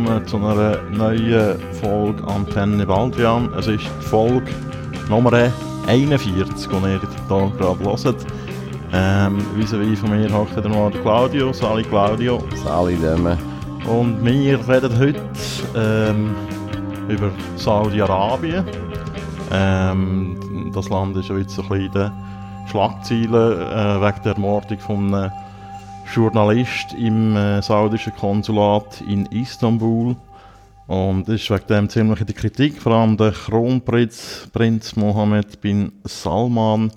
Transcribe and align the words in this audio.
willkommen 0.00 0.26
zu 0.26 0.36
einer 0.38 0.82
neuen 0.90 1.58
Folge 1.74 2.22
Antenne 2.26 2.86
Baldrian. 2.86 3.52
Es 3.54 3.66
ist 3.66 3.84
die 3.84 4.06
Folge 4.06 4.50
Nummer 5.08 5.32
41, 5.86 6.68
die 6.68 6.74
ihr 6.74 7.00
hier 7.00 7.52
gerade 7.58 7.84
hört. 7.84 8.26
Ähm, 8.92 9.38
vis-à-vis 9.56 10.00
von 10.00 10.10
mir 10.10 10.32
hockt 10.32 10.56
der 10.56 11.00
Claudio. 11.02 11.52
Sali 11.52 11.82
Claudio. 11.82 12.42
Sali 12.64 12.96
Demme. 12.96 13.36
Und 13.86 14.24
wir 14.24 14.58
reden 14.68 14.98
heute 14.98 15.20
ähm, 15.76 16.34
über 17.08 17.30
Saudi-Arabien. 17.56 18.64
Ähm, 19.52 20.70
das 20.74 20.88
Land 20.88 21.16
ist 21.16 21.28
jetzt 21.28 21.54
so 21.54 21.62
ein 21.62 21.68
bisschen 21.68 21.86
in 21.86 21.92
den 21.92 22.12
Schlagzeilen 22.68 23.60
äh, 23.60 24.00
wegen 24.00 24.22
der 24.24 24.32
Ermordung 24.32 24.78
von 24.78 25.14
einem 25.14 25.32
Journalist 26.12 26.92
im 26.98 27.36
äh, 27.36 27.62
saudischen 27.62 28.14
Konsulat 28.16 29.00
in 29.08 29.26
Istanbul. 29.26 30.16
Und 30.86 31.28
ist 31.28 31.48
wegen 31.50 31.66
dem 31.68 31.88
ziemlich 31.88 32.20
in 32.20 32.26
der 32.26 32.34
Kritik, 32.34 32.82
vor 32.82 32.92
allem 32.92 33.16
der 33.16 33.30
Kronprinz 33.30 34.48
Prinz 34.52 34.96
Mohammed 34.96 35.60
bin 35.60 35.92
Salman. 36.02 36.90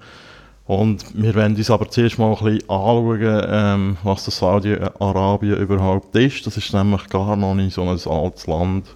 Und 0.65 1.05
wir 1.13 1.35
werden 1.35 1.55
uns 1.55 1.69
aber 1.69 1.89
zuerst 1.89 2.17
mal 2.17 2.29
ein 2.33 2.43
bisschen 2.43 2.69
anschauen, 2.69 3.41
ähm, 3.47 3.97
was 4.01 4.25
das 4.25 4.37
Saudi-Arabien 4.37 5.57
überhaupt 5.57 6.15
ist. 6.15 6.47
Das 6.47 6.57
ist 6.57 6.73
nämlich 6.73 7.07
gar 7.09 7.35
noch 7.35 7.53
nicht 7.53 7.75
so 7.75 7.83
ein 7.83 7.89
altes 7.89 8.47
Land, 8.47 8.87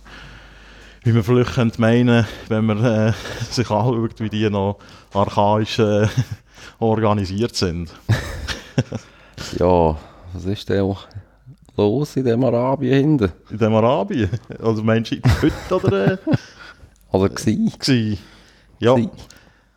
wie 1.04 1.12
man 1.12 1.24
vielleicht 1.24 1.54
könnte 1.54 1.80
meinen, 1.80 2.26
wenn 2.48 2.66
man 2.66 2.84
äh, 2.84 3.14
sich 3.52 3.70
anschaut, 3.70 4.20
wie 4.20 4.30
die 4.30 4.50
noch 4.50 4.78
archaisch 5.14 5.78
äh, 5.78 6.08
organisiert 6.80 7.56
sind. 7.56 7.92
ja, 9.60 9.96
was 10.34 10.46
ist 10.46 10.70
denn 10.70 10.96
los 11.76 12.16
in 12.16 12.26
dem 12.26 12.44
Arabien 12.44 12.94
hinten? 12.94 13.32
In 13.50 13.58
dem 13.58 13.74
Arabien? 13.76 14.30
Also 14.62 14.84
meinst 14.84 15.12
du 15.12 15.18
heute 15.42 15.86
oder? 15.86 16.14
Äh? 16.14 16.18
Oder 17.12 17.30
gsi? 17.30 17.72
Gsi. 17.80 18.18
Ja. 18.80 18.96
Gsi. 18.96 19.10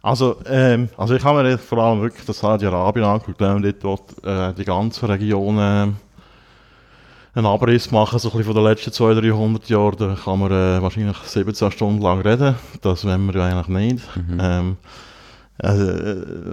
Also, 0.02 0.36
ähm, 0.46 0.88
also 0.96 1.14
ich 1.14 1.22
habe 1.22 1.42
mir 1.42 1.58
vor 1.58 1.78
allem 1.78 2.00
wirklich 2.00 2.24
das 2.24 2.38
Saudi-Arabien 2.38 3.04
angeguckt 3.04 3.42
und 3.42 3.84
dort 3.84 4.24
äh, 4.24 4.54
die 4.54 4.64
ganze 4.64 5.08
Region 5.08 5.58
äh, 5.58 5.88
einen 7.34 7.46
Abriss 7.46 7.90
machen, 7.90 8.18
so 8.18 8.28
ein 8.28 8.38
bisschen 8.38 8.52
von 8.52 8.54
den 8.54 8.64
letzten 8.64 8.92
200, 8.92 9.24
300 9.24 9.68
Jahren, 9.68 9.96
da 9.98 10.16
kann 10.22 10.38
man 10.38 10.50
äh, 10.50 10.82
wahrscheinlich 10.82 11.16
17 11.18 11.70
Stunden 11.70 12.02
lang 12.02 12.20
reden. 12.20 12.56
Das 12.80 13.04
wollen 13.04 13.32
wir 13.32 13.42
eigentlich 13.42 13.68
nicht. 13.68 14.16
Mhm. 14.16 14.38
Ähm, 14.40 14.76
äh, 14.82 15.09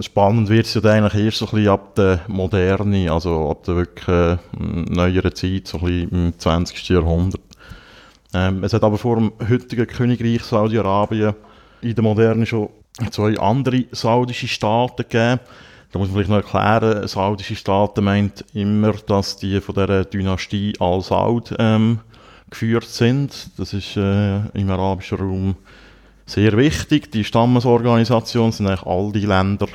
spannend 0.02 0.50
wird 0.50 0.66
es 0.66 0.73
ja 0.73 0.81
eigentlich 0.81 1.23
erst 1.23 1.38
so 1.38 1.45
ein 1.45 1.52
bisschen 1.52 1.69
ab 1.69 1.95
der 1.95 2.22
Moderne, 2.27 3.11
also 3.11 3.50
ab 3.50 3.63
der 3.63 3.75
wirklich 3.77 4.08
äh, 4.08 4.38
neueren 4.59 5.33
Zeit, 5.33 5.67
so 5.67 5.77
ein 5.77 5.83
bisschen 5.86 6.09
im 6.11 6.33
20. 6.38 6.89
Jahrhundert. 6.89 7.41
Ähm, 8.33 8.63
es 8.63 8.73
hat 8.73 8.83
aber 8.83 8.97
vor 8.97 9.16
dem 9.16 9.31
heutigen 9.47 9.88
Königreich 9.88 10.44
Saudi-Arabien 10.44 11.33
in 11.81 11.95
der 11.95 12.03
Moderne 12.03 12.45
schon 12.45 12.69
zwei 13.11 13.38
andere 13.39 13.85
saudische 13.91 14.47
Staaten 14.47 15.03
gegeben. 15.03 15.39
Da 15.91 16.00
muss 16.00 16.09
man 16.09 16.25
vielleicht 16.25 16.30
noch 16.30 16.53
erklären, 16.53 17.08
saudische 17.08 17.55
Staaten 17.55 18.03
meint 18.03 18.44
immer, 18.53 18.91
dass 18.91 19.38
die 19.38 19.61
von 19.61 19.75
der 19.75 20.03
Dynastie 20.03 20.74
Al-Saud 20.79 21.56
ähm, 21.59 22.00
geführt 22.50 22.85
sind. 22.85 23.51
Das 23.57 23.74
ist 23.74 23.95
äh, 23.95 24.39
im 24.50 24.69
arabischen 24.69 25.18
Raum 25.18 25.56
sehr 26.27 26.55
wichtig. 26.57 27.11
Die 27.11 27.23
Stammesorganisation 27.23 28.51
sind 28.51 28.67
eigentlich 28.67 28.85
all 28.85 29.11
die 29.11 29.25
Länder 29.25 29.67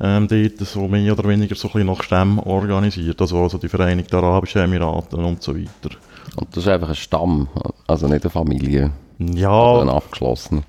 ähm, 0.00 0.28
dort 0.28 0.58
so 0.58 0.86
mehr 0.88 1.12
oder 1.12 1.28
weniger 1.28 1.54
so 1.54 1.68
ein 1.68 1.72
bisschen 1.72 1.88
nach 1.88 2.02
Stämmen 2.02 2.38
organisiert. 2.38 3.20
Also, 3.20 3.42
also 3.42 3.58
die 3.58 3.68
Vereinigten 3.68 4.16
Arabischen 4.16 4.62
Emirate 4.62 5.16
und 5.16 5.42
so 5.42 5.56
weiter. 5.56 5.96
Und 6.36 6.56
das 6.56 6.64
ist 6.64 6.68
einfach 6.68 6.90
ein 6.90 6.94
Stamm, 6.94 7.48
also 7.86 8.06
nicht 8.06 8.22
eine 8.22 8.30
Familie? 8.30 8.92
Ja. 9.18 9.50
Oder 9.50 9.82
ein 9.82 9.88
abgeschlossener? 9.88 10.62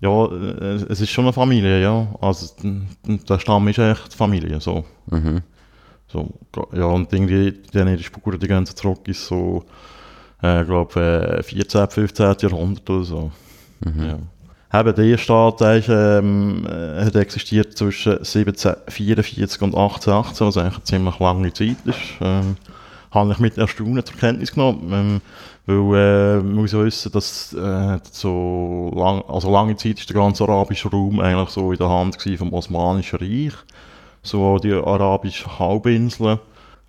Ja, 0.00 0.26
es 0.26 1.00
ist 1.00 1.10
schon 1.10 1.24
eine 1.24 1.32
Familie, 1.32 1.80
ja. 1.82 2.08
Also 2.20 2.54
der 3.04 3.38
Stamm 3.38 3.68
ist 3.68 3.78
echt 3.78 4.14
Familie, 4.14 4.60
so. 4.60 4.84
Mhm. 5.06 5.42
so 6.06 6.28
ja, 6.72 6.86
und 6.86 7.12
irgendwie 7.12 7.52
die 7.52 8.02
Spuren, 8.02 8.38
die 8.38 8.48
gehen 8.48 8.66
zurück 8.66 9.06
ist 9.08 9.26
so, 9.26 9.64
äh, 10.42 10.64
glaube 10.64 11.42
14., 11.42 11.88
15. 11.88 12.36
Jahrhundert 12.40 12.88
oder 12.88 13.04
so. 13.04 13.32
Mhm. 13.84 14.04
Ja. 14.04 14.18
Eben, 14.74 14.94
der 14.94 15.18
Staat 15.18 15.60
ist, 15.60 15.88
ähm, 15.88 16.66
äh, 16.66 17.04
hat 17.04 17.14
existiert 17.14 17.78
zwischen 17.78 18.14
1744 18.14 19.62
und 19.62 19.76
1818, 19.76 20.46
was 20.48 20.56
eigentlich 20.56 20.74
eine 20.74 20.84
ziemlich 20.84 21.18
lange 21.20 21.52
Zeit 21.52 21.76
ist. 21.84 21.98
Ähm, 22.20 22.56
habe 23.12 23.32
ich 23.32 23.38
mit 23.38 23.56
Erstaunen 23.56 24.04
zur 24.04 24.16
Kenntnis 24.16 24.52
genommen. 24.52 24.90
Ähm, 24.92 25.20
weil 25.66 25.76
äh, 25.76 26.36
man 26.42 26.54
muss 26.54 26.72
wissen, 26.72 27.12
dass 27.12 27.52
äh, 27.52 27.98
so 28.10 28.90
lang, 28.96 29.22
also 29.28 29.50
lange 29.50 29.76
Zeit 29.76 30.00
ist 30.00 30.10
der 30.10 30.16
ganze 30.16 30.42
arabische 30.42 30.90
Raum 30.90 31.20
eigentlich 31.20 31.50
so 31.50 31.70
in 31.70 31.78
der 31.78 31.88
Hand 31.88 32.20
vom 32.36 32.52
Osmanischen 32.52 33.20
Reich, 33.20 33.54
so 34.22 34.58
die 34.58 34.72
arabischen 34.72 35.56
Halbinseln. 35.58 36.40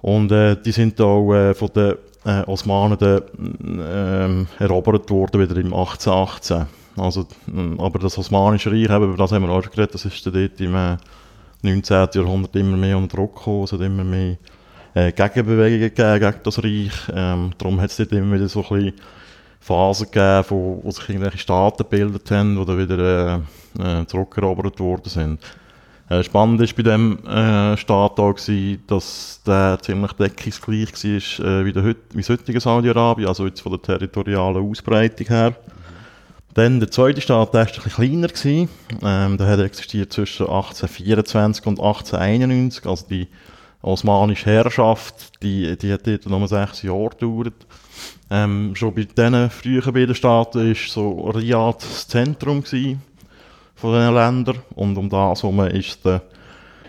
Und 0.01 0.31
äh, 0.31 0.57
die 0.59 0.71
sind 0.71 0.99
auch 0.99 1.33
äh, 1.33 1.53
von 1.53 1.69
den 1.75 1.93
äh, 2.25 2.41
Osmanen 2.47 2.97
äh, 2.99 4.63
erobert 4.63 5.09
worden, 5.11 5.39
wieder 5.39 5.55
im 5.57 5.73
1818. 5.73 6.65
Also, 6.97 7.27
aber 7.77 7.99
das 7.99 8.17
Osmanische 8.17 8.71
Reich, 8.71 8.83
eben, 8.83 9.03
über 9.03 9.17
das 9.17 9.31
haben 9.31 9.43
wir 9.43 9.51
auch 9.51 9.61
schon 9.61 9.71
geredet, 9.71 9.93
das 9.93 10.05
ist 10.05 10.25
dort 10.25 10.61
im 10.61 10.97
19. 11.61 11.97
Äh, 11.97 12.07
Jahrhundert 12.13 12.55
immer 12.55 12.77
mehr 12.77 12.97
unter 12.97 13.17
Druck 13.17 13.35
gekommen, 13.35 13.63
es 13.63 13.73
hat 13.73 13.81
immer 13.81 14.03
mehr 14.03 14.37
äh, 14.93 15.11
Gegenbewegungen 15.11 15.93
gegeben 15.93 16.19
gegen 16.19 16.43
das 16.43 16.63
Reich. 16.63 17.11
Ähm, 17.13 17.51
darum 17.57 17.81
hat 17.81 17.89
es 17.89 17.97
dort 17.97 18.11
immer 18.13 18.35
wieder 18.35 18.47
so 18.47 18.63
ein 18.63 18.69
bisschen 18.69 18.93
Phasen 19.59 20.05
gegeben, 20.05 20.45
wo, 20.49 20.79
wo 20.83 20.91
sich 20.91 21.09
irgendwelche 21.09 21.39
Staaten 21.39 21.83
gebildet 21.83 22.31
haben, 22.31 22.55
die 22.55 22.65
dann 22.65 22.77
wieder 22.77 23.43
äh, 23.77 24.01
äh, 24.01 24.05
zurückerobert 24.05 24.79
worden 24.79 25.09
sind. 25.09 25.39
Äh, 26.07 26.23
spannend 26.23 26.59
war 26.59 26.67
bei 26.67 26.83
diesem 26.83 27.17
äh, 27.25 27.75
Staat 27.77 28.19
auch, 28.19 28.35
gewesen, 28.35 28.83
dass 28.85 29.41
der 29.45 29.79
ziemlich 29.81 30.13
deckungsgleich 30.13 30.93
war 30.93 31.45
äh, 31.45 31.65
wie, 31.65 31.75
wie 32.13 32.21
das 32.21 32.29
heutige 32.29 32.59
Saudi-Arabien, 32.59 33.27
also 33.27 33.47
jetzt 33.47 33.61
von 33.61 33.71
der 33.71 33.81
territorialen 33.81 34.69
Ausbreitung 34.69 35.27
her. 35.27 35.55
Dann 36.55 36.79
der 36.79 36.89
zweite 36.89 37.19
Staat, 37.19 37.53
der 37.53 37.61
war 37.61 37.67
ein 37.67 37.73
bisschen 37.73 37.91
kleiner. 37.91 38.27
Gewesen. 38.29 38.69
Ähm, 39.03 39.37
der 39.37 39.47
hat 39.47 39.59
existiert 39.59 40.13
zwischen 40.13 40.43
1824 40.43 41.65
und 41.67 41.79
1891, 41.81 42.85
also 42.85 43.05
die 43.09 43.27
osmanische 43.81 44.45
Herrschaft, 44.45 45.43
die, 45.43 45.77
die 45.77 45.91
hat 45.91 46.07
dort 46.07 46.25
nur 46.27 46.47
sechs 46.47 46.81
Jahre 46.81 47.09
gedauert. 47.09 47.67
Ähm, 48.31 48.73
schon 48.73 48.95
bei 48.95 49.03
diesen 49.03 49.49
frühen 49.49 49.93
beiden 49.93 50.15
Staaten 50.15 50.67
war 50.67 50.75
so 50.75 51.29
Riyadh 51.29 51.81
das 51.81 52.07
Zentrum 52.07 52.63
von 52.63 52.71
diesen 52.71 54.13
Ländern 54.15 54.59
und 54.75 54.97
um 54.97 55.09
das 55.09 55.43
herum 55.43 55.59
ist 55.59 56.05
der, 56.05 56.21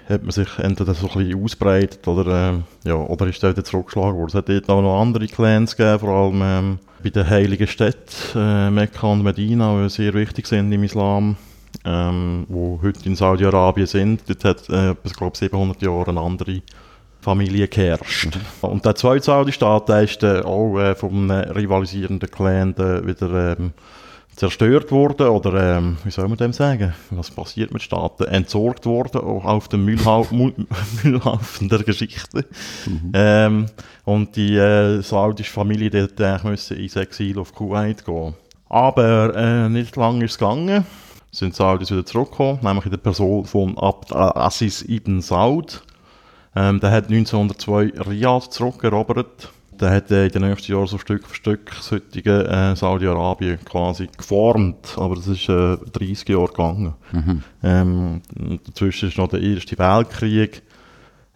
hat 0.09 0.22
man 0.22 0.31
sich 0.31 0.59
entweder 0.59 0.94
so 0.94 1.09
ein 1.09 1.19
bisschen 1.19 1.43
ausbreitet 1.43 2.06
oder, 2.06 2.54
äh, 2.84 2.88
ja, 2.88 2.94
oder 2.94 3.27
ist 3.27 3.43
dort 3.43 3.66
zurückgeschlagen 3.66 4.16
worden. 4.16 4.28
Es 4.28 4.34
hat 4.34 4.48
dort 4.48 4.71
auch 4.71 4.81
noch 4.81 5.00
andere 5.00 5.27
Clans 5.27 5.77
gegeben, 5.77 5.98
vor 5.98 6.10
allem 6.10 6.41
ähm, 6.43 6.78
bei 7.06 7.11
den 7.11 7.31
heiligen 7.31 7.69
Städten 7.69 8.37
äh, 8.37 8.69
Mekka 8.69 9.06
und 9.06 9.22
Medina, 9.22 9.81
die 9.81 9.89
sehr 9.91 10.12
wichtig 10.15 10.49
sind 10.49 10.72
im 10.72 10.83
Islam, 10.83 11.37
ähm, 11.84 12.47
wo 12.49 12.81
heute 12.83 13.06
in 13.06 13.15
Saudi-Arabien 13.15 13.86
sind. 13.86 14.22
Dort 14.27 14.45
hat, 14.45 14.69
äh, 14.71 14.97
ich 15.04 15.13
glaube 15.13 15.36
700 15.36 15.80
Jahre 15.83 16.10
eine 16.10 16.21
andere 16.21 16.63
Familie 17.21 17.69
geherrscht. 17.69 18.34
Mhm. 18.34 18.69
Und 18.69 18.84
der 18.84 18.97
zweite 18.97 19.25
Saudi-Staat, 19.25 19.89
der 19.89 20.03
ist 20.03 20.21
dann 20.21 20.42
auch 20.42 20.78
äh, 20.80 20.97
vom 20.97 21.30
rivalisierenden 21.30 22.28
Clan 22.28 22.77
wieder 22.77 23.57
ähm, 23.57 23.72
zerstört 24.36 24.92
worden 24.92 25.28
oder 25.28 25.78
ähm, 25.78 25.97
wie 26.04 26.10
soll 26.10 26.28
man 26.28 26.36
dem 26.36 26.53
sagen? 26.53 26.94
Was 27.10 27.30
passiert 27.30 27.72
mit 27.72 27.83
Staaten? 27.83 28.24
Entsorgt 28.24 28.84
worden 28.84 29.22
auch 29.22 29.44
auf 29.44 29.68
dem 29.68 29.84
Müllhaufen 31.03 31.68
der 31.68 31.83
Geschichte. 31.83 32.44
Mhm. 32.86 33.12
Ähm, 33.15 33.66
und 34.04 34.36
die 34.36 34.56
äh, 34.56 35.00
saudische 35.00 35.50
Familie 35.50 35.91
die 35.91 36.03
hätte 36.03 36.48
ins 36.50 36.97
Exil 36.97 37.38
auf 37.38 37.54
Kuwait 37.54 38.04
gehen. 38.04 38.34
Aber 38.68 39.34
äh, 39.34 39.68
nicht 39.71 39.97
lange 39.97 40.24
ist 40.24 40.33
es 40.33 40.39
gegangen. 40.39 40.84
Sind 41.30 41.54
Saudis 41.54 41.91
wieder 41.91 42.04
zurückgekommen, 42.04 42.60
nämlich 42.62 42.84
in 42.84 42.91
der 42.91 42.98
Person 42.98 43.44
von 43.44 43.77
Abd 43.78 44.15
Aziz 44.15 44.82
ibn 44.82 45.21
Saud. 45.21 45.82
Ähm, 46.54 46.80
der 46.80 46.91
hat 46.91 47.04
1902 47.10 47.92
Riyadh 48.06 48.50
zurückerobert. 48.50 49.50
Der 49.81 49.91
hat 49.91 50.11
in 50.11 50.28
den 50.28 50.43
nächsten 50.43 50.73
Jahren 50.73 50.87
so 50.87 50.99
Stück 50.99 51.27
für 51.27 51.34
Stück 51.34 51.71
das 51.77 51.91
heutige 51.93 52.47
äh, 52.49 52.75
Saudi-Arabien 52.77 53.59
quasi 53.65 54.09
geformt. 54.17 54.97
Aber 54.97 55.17
das 55.17 55.27
ist 55.27 55.49
äh, 55.49 55.77
30 55.93 56.28
Jahre 56.28 56.49
gegangen. 56.49 56.95
Mhm. 57.13 57.43
Ähm, 57.63 58.23
dazwischen 58.65 59.09
ist 59.09 59.19
noch 59.19 59.28
der 59.28 59.41
Erste 59.41 59.78
Weltkrieg 59.78 60.63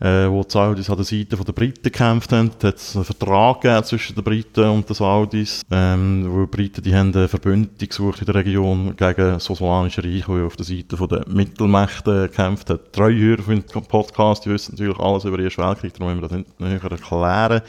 äh, 0.00 0.28
wo 0.28 0.42
die 0.42 0.50
Saudis 0.50 0.88
an 0.88 0.96
der 0.96 1.04
Seite 1.04 1.36
der 1.36 1.52
Briten 1.52 1.82
gekämpft 1.82 2.32
haben. 2.32 2.50
Da 2.58 2.68
hat 2.68 2.76
es 2.76 2.96
einen 2.96 3.04
Vertrag 3.04 3.60
gegeben 3.60 3.84
zwischen 3.84 4.14
den 4.14 4.24
Briten 4.24 4.64
und 4.64 4.88
den 4.88 4.94
Saudis, 4.94 5.62
ähm, 5.70 6.26
wo 6.28 6.40
die 6.40 6.46
Briten 6.46 6.82
die 6.82 6.94
haben 6.94 7.14
eine 7.14 7.28
Verbündete 7.28 7.86
gesucht 7.86 8.20
in 8.20 8.26
der 8.26 8.36
Region 8.36 8.96
gegen 8.96 9.32
das 9.32 9.50
Osmanische 9.50 10.02
Reich, 10.02 10.24
das 10.26 10.40
auf 10.40 10.56
der 10.56 10.64
Seite 10.64 10.96
der 10.96 11.28
Mittelmächte 11.28 12.28
gekämpft 12.28 12.70
hat. 12.70 12.92
Treuhörer 12.92 13.42
für 13.42 13.54
den 13.54 13.64
Podcast, 13.64 14.46
die 14.46 14.50
wissen 14.50 14.72
natürlich 14.72 14.98
alles 14.98 15.24
über 15.24 15.36
den 15.36 15.46
Ersten 15.46 15.62
Weltkrieg, 15.62 15.92
darum 15.94 16.18
müssen 16.18 16.22
wir 16.22 16.28
das 16.28 16.38
nicht 16.38 16.60
näher 16.60 16.90
erklären. 16.90 17.62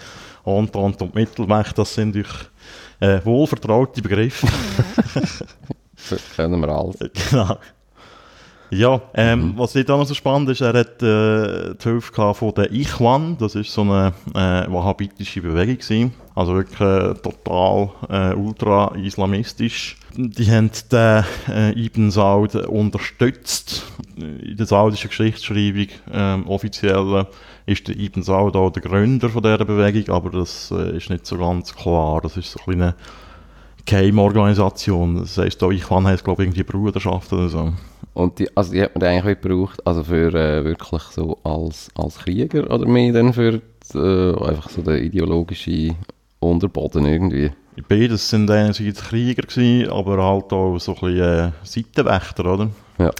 Entente 0.45 1.03
und 1.03 1.15
Mittelmächte, 1.15 1.75
das 1.75 1.93
sind 1.93 2.15
durch 2.15 2.29
äh, 2.99 3.19
wohlvertraute 3.23 4.01
Begriffe. 4.01 4.47
Das 6.09 6.21
kennen 6.35 6.59
wir 6.61 6.69
alles. 6.69 6.97
genau. 7.29 7.57
Ja, 8.73 9.01
ähm, 9.15 9.53
was 9.57 9.75
nicht 9.75 9.91
auch 9.91 9.97
noch 9.97 10.05
so 10.05 10.13
spannend 10.13 10.49
ist, 10.49 10.61
er 10.61 10.73
hat 10.73 11.03
äh, 11.03 11.75
die 11.75 11.83
Hilfe 11.83 12.33
von 12.33 12.53
der 12.53 12.71
Ichwan, 12.71 13.37
das 13.37 13.55
ist 13.55 13.73
so 13.73 13.81
eine 13.81 14.13
äh, 14.33 14.71
wahhabitische 14.71 15.41
Bewegung 15.41 15.77
gewesen. 15.77 16.13
Also 16.35 16.55
wirklich 16.55 16.79
äh, 16.79 17.13
total 17.15 17.89
äh, 18.09 18.33
ultra-islamistisch. 18.33 19.97
Die 20.15 20.49
haben 20.49 20.71
den 20.89 21.25
äh, 21.49 21.85
Ibn 21.85 22.11
Saud 22.11 22.55
unterstützt. 22.55 23.83
In 24.15 24.55
der 24.55 24.65
saudischen 24.65 25.09
Geschichtsschreibung 25.09 25.87
ähm, 26.13 26.47
offiziell 26.47 27.27
ist 27.65 27.87
der 27.87 27.97
Ibn 27.97 28.23
Saud 28.23 28.55
auch 28.55 28.71
der 28.71 28.81
Gründer 28.81 29.29
von 29.29 29.43
dieser 29.43 29.65
Bewegung, 29.65 30.13
aber 30.13 30.29
das 30.29 30.71
äh, 30.71 30.97
ist 30.97 31.09
nicht 31.09 31.25
so 31.25 31.37
ganz 31.37 31.75
klar. 31.75 32.21
Das 32.21 32.37
ist 32.37 32.51
so 32.51 32.59
ein 32.67 32.81
eine 32.81 32.95
Geheimorganisation. 33.85 35.17
Das 35.17 35.37
heisst, 35.37 35.63
auch 35.63 35.71
Ichwan 35.71 36.07
heisst, 36.07 36.23
glaube 36.23 36.43
ich, 36.43 36.47
irgendwie 36.47 36.63
Bruderschaft 36.63 37.31
oder 37.33 37.49
so. 37.49 37.73
Und 38.13 38.39
die, 38.39 38.55
also 38.55 38.73
die 38.73 38.81
hat 38.81 38.95
man 38.95 39.03
eigentlich 39.03 39.37
auch 39.37 39.41
gebraucht, 39.41 39.87
also 39.87 40.03
für 40.03 40.33
äh, 40.33 40.63
wirklich 40.63 41.01
so 41.03 41.37
als, 41.43 41.89
als 41.95 42.17
Krieger 42.19 42.69
oder 42.69 42.85
mehr 42.85 43.13
dann 43.13 43.33
für 43.33 43.61
die, 43.93 43.97
äh, 43.97 44.49
einfach 44.49 44.69
so 44.69 44.81
den 44.81 45.03
ideologischen 45.03 45.95
Unterboden 46.39 47.05
irgendwie. 47.05 47.51
Beides 47.87 48.29
sind 48.29 48.51
einerseits 48.51 49.01
Krieger 49.01 49.43
gewesen, 49.43 49.89
aber 49.89 50.23
halt 50.23 50.51
auch 50.51 50.77
so 50.77 50.93
ein 50.93 50.99
bisschen 50.99 51.19
äh, 51.19 51.51
Seitenwächter, 51.63 52.53
oder? 52.53 52.69
Ja. 52.97 53.11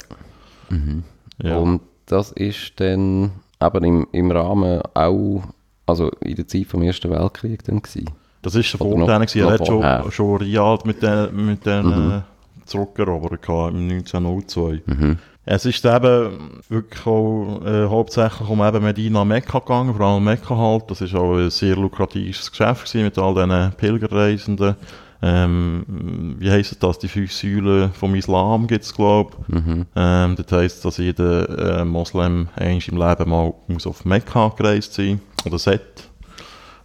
Ja. 1.41 1.57
Und 1.57 1.81
das 2.05 2.31
ist 2.33 2.73
dann 2.77 3.31
eben 3.61 3.83
im, 3.83 4.07
im 4.11 4.31
Rahmen 4.31 4.81
auch, 4.93 5.43
also 5.85 6.09
in 6.21 6.35
der 6.35 6.47
Zeit 6.47 6.65
vom 6.67 6.81
Ersten 6.81 7.09
Weltkrieg 7.11 7.63
dann 7.65 7.81
gewesen. 7.81 8.09
das 8.41 8.55
ist 8.55 8.73
Oder 8.81 8.89
noch- 8.97 8.97
Vorteil 9.07 9.19
gewesen. 9.25 9.39
Er 9.47 9.51
hat 9.53 9.67
schon, 9.67 10.11
schon 10.11 10.37
Riyadh 10.37 10.85
mit 10.85 11.01
den, 11.03 11.45
mit 11.45 11.65
den 11.65 11.85
Mhm. 11.85 12.11
äh, 12.11 12.85
gehabt 12.95 13.73
im 13.73 13.87
1902. 13.87 14.81
Mhm. 14.85 15.17
Es 15.43 15.65
ist 15.65 15.83
eben 15.85 16.61
wirklich 16.69 17.05
auch 17.07 17.61
äh, 17.65 17.87
hauptsächlich 17.87 18.47
um 18.47 18.61
eben 18.61 18.83
Medina 18.83 19.25
Mekka 19.25 19.57
gegangen, 19.59 19.95
vor 19.95 20.05
allem 20.05 20.23
Mekka 20.23 20.55
halt. 20.55 20.83
Das 20.89 21.01
ist 21.01 21.15
auch 21.15 21.35
ein 21.35 21.49
sehr 21.49 21.75
lukratives 21.75 22.49
Geschäft 22.51 22.85
gewesen 22.85 23.05
mit 23.05 23.17
all 23.17 23.33
diesen 23.33 23.71
Pilgerreisenden. 23.75 24.75
Ähm, 25.23 26.35
wie 26.39 26.49
heisst 26.49 26.81
das? 26.81 26.99
Die 26.99 27.07
fünf 27.07 27.31
Säulen 27.31 27.93
vom 27.93 28.15
Islam 28.15 28.65
gibt 28.65 28.83
es, 28.83 28.93
glaube 28.93 29.37
ich. 29.47 29.53
Mhm. 29.53 29.85
Ähm, 29.95 30.35
das 30.35 30.51
heisst, 30.51 30.85
dass 30.85 30.97
jeder 30.97 31.81
äh, 31.81 31.85
Moslem 31.85 32.49
eigentlich 32.55 32.87
im 32.87 32.97
Leben 32.97 33.29
mal 33.29 33.53
muss 33.67 33.85
auf 33.85 34.03
Mekka 34.03 34.49
gereist 34.49 34.93
sein 34.93 35.21
oder 35.45 35.59
sollte 35.59 36.03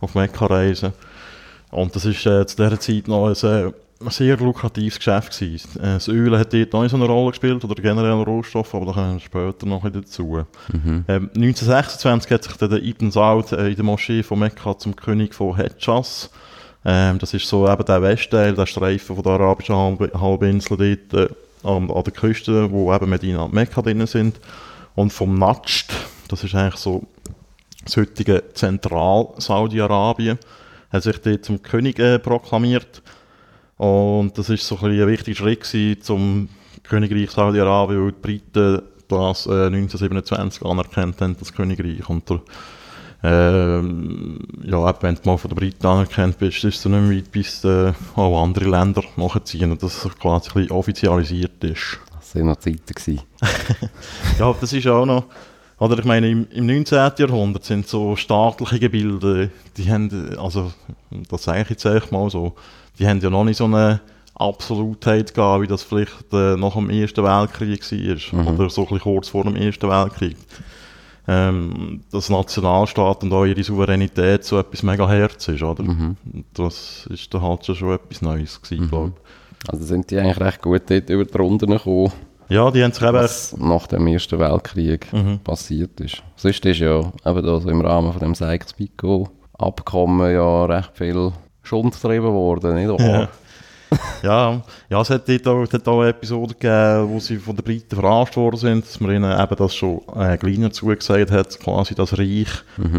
auf 0.00 0.14
Mekka 0.14 0.46
reisen. 0.46 0.92
Und 1.70 1.96
das 1.96 2.04
ist 2.04 2.26
äh, 2.26 2.46
zu 2.46 2.56
dieser 2.56 2.78
Zeit 2.78 3.08
noch 3.08 3.26
ein, 3.26 3.32
äh, 3.32 3.72
sehr 4.10 4.36
lukratives 4.36 4.98
Geschäft 4.98 5.38
gewesen. 5.38 5.80
Äh, 5.80 5.94
das 5.94 6.08
Öl 6.08 6.38
hat 6.38 6.52
dort 6.52 6.72
noch 6.72 6.82
nicht 6.82 6.90
so 6.90 6.96
eine 6.96 7.06
Rolle 7.06 7.30
gespielt 7.30 7.64
oder 7.64 7.74
generell 7.74 8.22
Rohstoff, 8.22 8.74
aber 8.74 8.86
da 8.86 8.92
kommen 8.92 9.14
wir 9.14 9.20
später 9.20 9.66
noch 9.66 9.88
dazu. 9.88 10.44
Mhm. 10.72 11.04
Ähm, 11.08 11.30
1926 11.34 12.30
hat 12.30 12.44
sich 12.44 12.56
dann 12.56 12.70
der 12.70 12.82
Ibn 12.82 13.10
Saud 13.10 13.52
äh, 13.52 13.68
in 13.68 13.76
der 13.76 13.84
Moschee 13.84 14.22
von 14.22 14.38
Mekka 14.38 14.76
zum 14.78 14.94
König 14.94 15.34
von 15.34 15.56
Hedjas. 15.56 16.30
Ähm, 16.88 17.18
das 17.18 17.34
ist 17.34 17.48
so 17.48 17.68
eben 17.68 17.84
der 17.84 18.00
Westteil, 18.00 18.54
der 18.54 18.64
Streifen 18.64 19.16
von 19.16 19.24
der 19.24 19.32
arabischen 19.32 19.74
Halb 19.74 20.14
Halbinsel 20.14 20.76
dort 20.76 21.30
äh, 21.30 21.34
an, 21.68 21.90
an 21.90 22.04
der 22.04 22.12
Küste, 22.12 22.70
wo 22.70 22.94
eben 22.94 23.10
Medina 23.10 23.42
und 23.42 23.52
Mekka 23.52 23.82
drin 23.82 24.06
sind. 24.06 24.38
Und 24.94 25.12
vom 25.12 25.36
Najd, 25.36 25.86
das 26.28 26.44
ist 26.44 26.54
eigentlich 26.54 26.76
so 26.76 27.04
das 27.84 27.96
heutige 27.96 28.44
Zentral-Saudi-Arabien, 28.54 30.38
hat 30.92 31.02
sich 31.02 31.20
dort 31.20 31.44
zum 31.44 31.60
König 31.60 31.98
äh, 31.98 32.20
proklamiert. 32.20 33.02
Und 33.78 34.38
das 34.38 34.48
ist 34.48 34.64
so 34.64 34.78
ein, 34.78 34.92
ein 34.92 35.08
wichtiger 35.08 35.36
Schritt 35.36 36.04
zum 36.04 36.48
Königreich 36.84 37.32
Saudi-Arabien, 37.32 38.04
weil 38.04 38.12
die 38.12 38.20
Briten 38.20 38.82
das 39.08 39.46
äh, 39.46 39.66
1927 39.66 40.64
anerkannt 40.64 41.20
haben, 41.20 41.36
das 41.36 41.52
Königreich. 41.52 42.08
Und 42.08 42.30
der, 42.30 42.40
ähm, 43.22 44.38
ja, 44.64 45.02
wenn 45.02 45.14
du 45.14 45.20
mal 45.24 45.38
von 45.38 45.50
den 45.50 45.56
Briten 45.56 45.86
anerkannt 45.86 46.38
bist, 46.38 46.64
ist 46.64 46.76
es 46.76 46.82
dann 46.82 46.92
nicht 46.92 47.08
mehr 47.08 47.18
weit, 47.18 47.32
bis 47.32 47.64
äh, 47.64 47.92
auch 48.14 48.42
andere 48.42 48.68
Länder 48.68 49.02
nachziehen 49.16 49.70
und 49.70 49.82
das 49.82 50.08
quasi 50.20 50.50
ein 50.50 50.54
bisschen 50.54 50.70
offizialisiert 50.76 51.64
ist. 51.64 51.98
Das 52.18 52.34
waren 52.34 52.46
noch 52.46 52.56
Zeiten. 52.56 53.20
Ja, 54.38 54.54
das 54.60 54.72
ist 54.72 54.86
auch 54.86 55.06
noch. 55.06 55.24
Oder 55.78 55.98
ich 55.98 56.04
meine, 56.04 56.30
im, 56.30 56.46
im 56.50 56.66
19. 56.66 57.12
Jahrhundert 57.18 57.64
sind 57.64 57.86
so 57.86 58.16
staatliche 58.16 58.78
Gebilde, 58.78 59.50
die 59.76 59.90
haben, 59.90 60.36
also, 60.38 60.72
das 61.28 61.42
sage 61.44 61.62
ich 61.62 61.70
jetzt 61.70 61.84
echt 61.84 62.12
mal 62.12 62.30
so, 62.30 62.54
die 62.98 63.06
haben 63.06 63.20
ja 63.20 63.28
noch 63.28 63.44
nicht 63.44 63.58
so 63.58 63.64
eine 63.64 64.00
Absolutheit 64.34 65.34
gehabt, 65.34 65.62
wie 65.62 65.66
das 65.66 65.82
vielleicht 65.82 66.32
äh, 66.32 66.56
nach 66.56 66.74
dem 66.74 66.90
Ersten 66.90 67.24
Weltkrieg 67.24 67.82
war. 68.32 68.42
Mhm. 68.42 68.48
Oder 68.48 68.70
so 68.70 68.82
ein 68.82 68.88
bisschen 68.88 69.00
kurz 69.00 69.28
vor 69.28 69.44
dem 69.44 69.56
Ersten 69.56 69.88
Weltkrieg. 69.88 70.36
Ähm, 71.28 72.02
dass 72.12 72.30
Nationalstaat 72.30 73.24
und 73.24 73.32
ihre 73.32 73.62
Souveränität 73.64 74.44
so 74.44 74.58
etwas 74.58 74.82
mega 74.84 75.08
Herz 75.08 75.48
ist, 75.48 75.62
oder? 75.62 75.82
Mhm. 75.82 76.16
Das 76.54 77.08
ist 77.10 77.34
dann 77.34 77.42
halt 77.42 77.64
schon 77.66 77.92
etwas 77.94 78.22
Neues 78.22 78.62
gewesen, 78.62 78.88
glaube 78.88 79.12
Also 79.68 79.84
sind 79.84 80.10
die 80.10 80.18
eigentlich 80.18 80.40
recht 80.40 80.62
gut 80.62 80.82
dort 80.88 81.10
über 81.10 81.24
die 81.24 81.36
Runden 81.36 81.70
gekommen, 81.70 82.12
ich. 82.48 82.54
Ja, 82.54 82.70
die 82.70 82.84
haben 82.84 82.92
sich 82.92 83.02
eben... 83.02 83.14
was 83.14 83.56
nach 83.56 83.88
dem 83.88 84.06
Ersten 84.06 84.38
Weltkrieg 84.38 85.12
Mhm. 85.12 85.40
passiert 85.40 85.98
ist. 86.00 86.22
Sonst 86.36 86.64
ist 86.64 86.78
ja 86.78 87.00
eben 87.24 87.44
da 87.44 87.60
so 87.60 87.68
im 87.70 87.80
Rahmen 87.80 88.12
von 88.12 88.20
dem 88.20 88.34
Sykes-Picot-Abkommen 88.36 90.32
ja 90.32 90.64
recht 90.66 90.90
viel 90.94 91.32
Schund 91.64 91.94
getrieben 91.94 92.32
worden, 92.32 92.76
nicht 92.76 92.88
wahr? 92.88 93.00
Ja. 93.00 93.28
Ja, 94.22 94.62
ja, 94.88 95.00
es 95.00 95.10
hat 95.10 95.28
dort 95.28 95.46
auch, 95.46 95.72
hat 95.72 95.88
auch 95.88 96.04
Episoden 96.04 96.56
gegeben, 96.58 97.08
wo 97.08 97.20
sie 97.20 97.36
von 97.36 97.54
den 97.54 97.64
Briten 97.64 97.94
verarscht 97.94 98.36
worden 98.36 98.56
sind, 98.56 98.84
dass 98.84 99.00
man 99.00 99.12
ihnen 99.12 99.40
eben 99.40 99.56
das 99.56 99.74
schon 99.74 100.00
äh, 100.16 100.36
kleiner 100.36 100.70
zugesagt 100.70 101.30
hat, 101.30 101.58
quasi 101.60 101.94
das 101.94 102.18
Reich. 102.18 102.48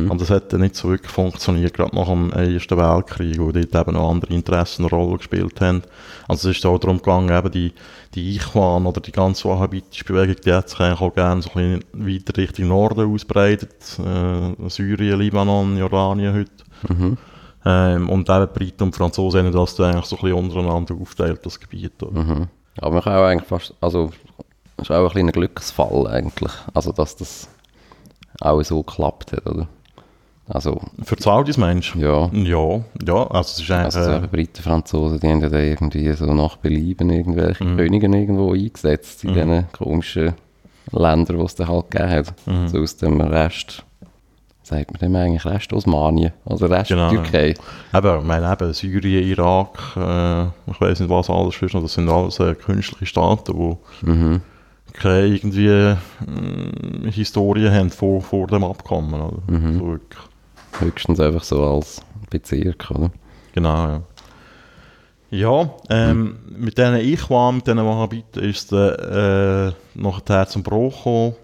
Und 0.09 0.21
das 0.21 0.29
hat 0.29 0.53
dann 0.53 0.61
nicht 0.61 0.75
so 0.75 0.89
wirklich 0.89 1.11
funktioniert, 1.11 1.73
gerade 1.73 1.95
nach 1.95 2.07
dem 2.07 2.31
Ersten 2.31 2.77
Weltkrieg, 2.77 3.39
wo 3.39 3.51
dort 3.51 3.75
eben 3.75 3.93
noch 3.93 4.09
andere 4.09 4.33
Interessen 4.33 4.83
eine 4.83 4.89
Rolle 4.89 5.17
gespielt 5.17 5.59
haben. 5.61 5.83
Also 6.27 6.49
es 6.49 6.57
ist 6.57 6.65
auch 6.65 6.77
darum 6.77 6.97
gegangen, 6.97 7.35
eben 7.37 7.51
die, 7.51 7.73
die 8.15 8.35
Ichwan 8.35 8.85
oder 8.85 9.01
die 9.01 9.11
ganze 9.11 9.47
wahhabitische 9.49 10.05
Bewegung, 10.05 10.35
die 10.43 10.53
hat 10.53 10.69
sich 10.69 10.79
eigentlich 10.79 11.01
auch 11.01 11.13
gerne 11.13 11.41
so 11.41 11.51
ein 11.55 11.81
bisschen 11.93 12.15
weiter 12.15 12.37
Richtung 12.37 12.67
Norden 12.69 13.13
ausbreitet. 13.13 13.99
Äh, 13.99 14.69
Syrien, 14.69 15.19
Libanon, 15.19 15.77
Jordanien 15.77 16.33
heute. 16.33 16.93
Mhm. 16.93 17.17
Ähm, 17.65 18.09
und 18.09 18.29
eben 18.29 18.47
die 18.53 18.59
Briten 18.59 18.83
und 18.83 18.93
die 18.93 18.97
Franzosen 18.97 19.45
haben 19.45 19.51
das 19.51 19.75
dann 19.75 19.91
eigentlich 19.91 20.05
so 20.05 20.15
ein 20.17 20.21
bisschen 20.21 20.37
untereinander 20.37 20.95
aufteilt, 21.01 21.45
das 21.45 21.59
Gebiet. 21.59 21.93
Mhm. 22.01 22.47
Aber 22.79 22.93
man 22.93 23.03
kann 23.03 23.15
auch 23.15 23.25
eigentlich 23.25 23.47
fast, 23.49 23.73
also 23.81 24.11
es 24.77 24.83
ist 24.83 24.91
auch 24.91 25.05
ein 25.05 25.09
kleiner 25.11 25.31
Glücksfall 25.31 26.07
eigentlich, 26.07 26.51
also 26.73 26.91
dass 26.91 27.15
das 27.15 27.49
auch 28.39 28.61
so 28.63 28.83
geklappt 28.83 29.31
hat, 29.33 29.45
oder? 29.47 29.67
Also, 30.49 30.79
Für 31.03 31.17
Saudis 31.19 31.57
meinst 31.57 31.93
du? 31.95 31.99
ja, 31.99 32.29
Ja, 32.31 32.81
ja, 33.05 33.27
also 33.27 33.39
es 33.39 33.59
ist 33.59 33.69
eigentlich... 33.71 33.95
also 33.97 34.03
so 34.03 34.11
äh, 34.11 34.27
Briten, 34.27 34.61
Franzosen, 34.63 35.19
die 35.19 35.27
haben 35.27 35.41
ja 35.41 35.49
da 35.49 35.59
irgendwie 35.59 36.09
so 36.13 36.25
nach 36.33 36.55
Belieben 36.55 37.09
irgendwelche 37.09 37.65
Mhm. 37.65 37.75
Könige 37.75 38.07
irgendwo 38.07 38.53
eingesetzt 38.53 39.25
in 39.25 39.31
Mhm. 39.31 39.33
diesen 39.33 39.71
komischen 39.73 40.33
Ländern, 40.93 41.39
die 41.39 41.43
es 41.43 41.55
dann 41.55 41.67
halt 41.67 41.91
gegeben 41.91 42.11
hat. 42.11 42.33
Mhm. 42.45 42.67
So 42.69 42.77
aus 42.79 42.95
dem 42.95 43.19
Rest, 43.19 43.83
sagt 44.67 44.91
man 44.91 44.99
dem 44.99 45.15
eigentlich 45.15 45.45
Rest 45.45 45.71
Osmanien, 45.73 46.33
also 46.45 46.65
Rest 46.65 46.89
Genau, 46.89 47.09
Türkei. 47.09 47.53
eben, 47.93 48.19
ich 48.19 48.25
meine 48.25 48.51
eben 48.51 48.73
Syrien, 48.73 49.23
Irak, 49.27 49.77
äh, 49.95 50.45
ich 50.71 50.81
weiß 50.81 50.99
nicht 50.99 51.09
was 51.09 51.29
alles 51.29 51.61
ist, 51.61 51.73
das 51.73 51.93
sind 51.93 52.09
alles 52.09 52.39
äh, 52.39 52.53
künstliche 52.55 53.05
Staaten, 53.05 53.53
die 54.01 54.05
Mhm. 54.05 54.41
keine 54.93 55.27
irgendwie 55.27 55.67
äh, 55.67 55.95
Historie 57.11 57.69
haben 57.69 57.89
vor, 57.89 58.21
vor 58.21 58.47
dem 58.47 58.63
Abkommen. 58.63 59.13
Oder? 59.21 59.37
Mhm. 59.47 59.79
So. 59.79 59.97
Höchstens 60.79 61.19
einfach 61.19 61.43
so 61.43 61.63
als 61.63 62.01
Bezirk, 62.29 62.91
oder? 62.91 63.09
Genau, 63.53 63.87
ja. 63.87 64.01
Ja, 65.29 65.69
ähm, 65.89 66.37
mit 66.57 66.77
diesen 66.77 66.95
Ichwan, 66.97 67.55
mit 67.57 67.67
diesen 67.67 67.79
Wahhabiten 67.85 68.43
ist 68.43 68.71
es 68.71 68.79
äh, 69.01 69.73
nachher 69.93 70.47
zum 70.47 70.63
Bruch 70.63 70.97
gekommen, 70.97 71.35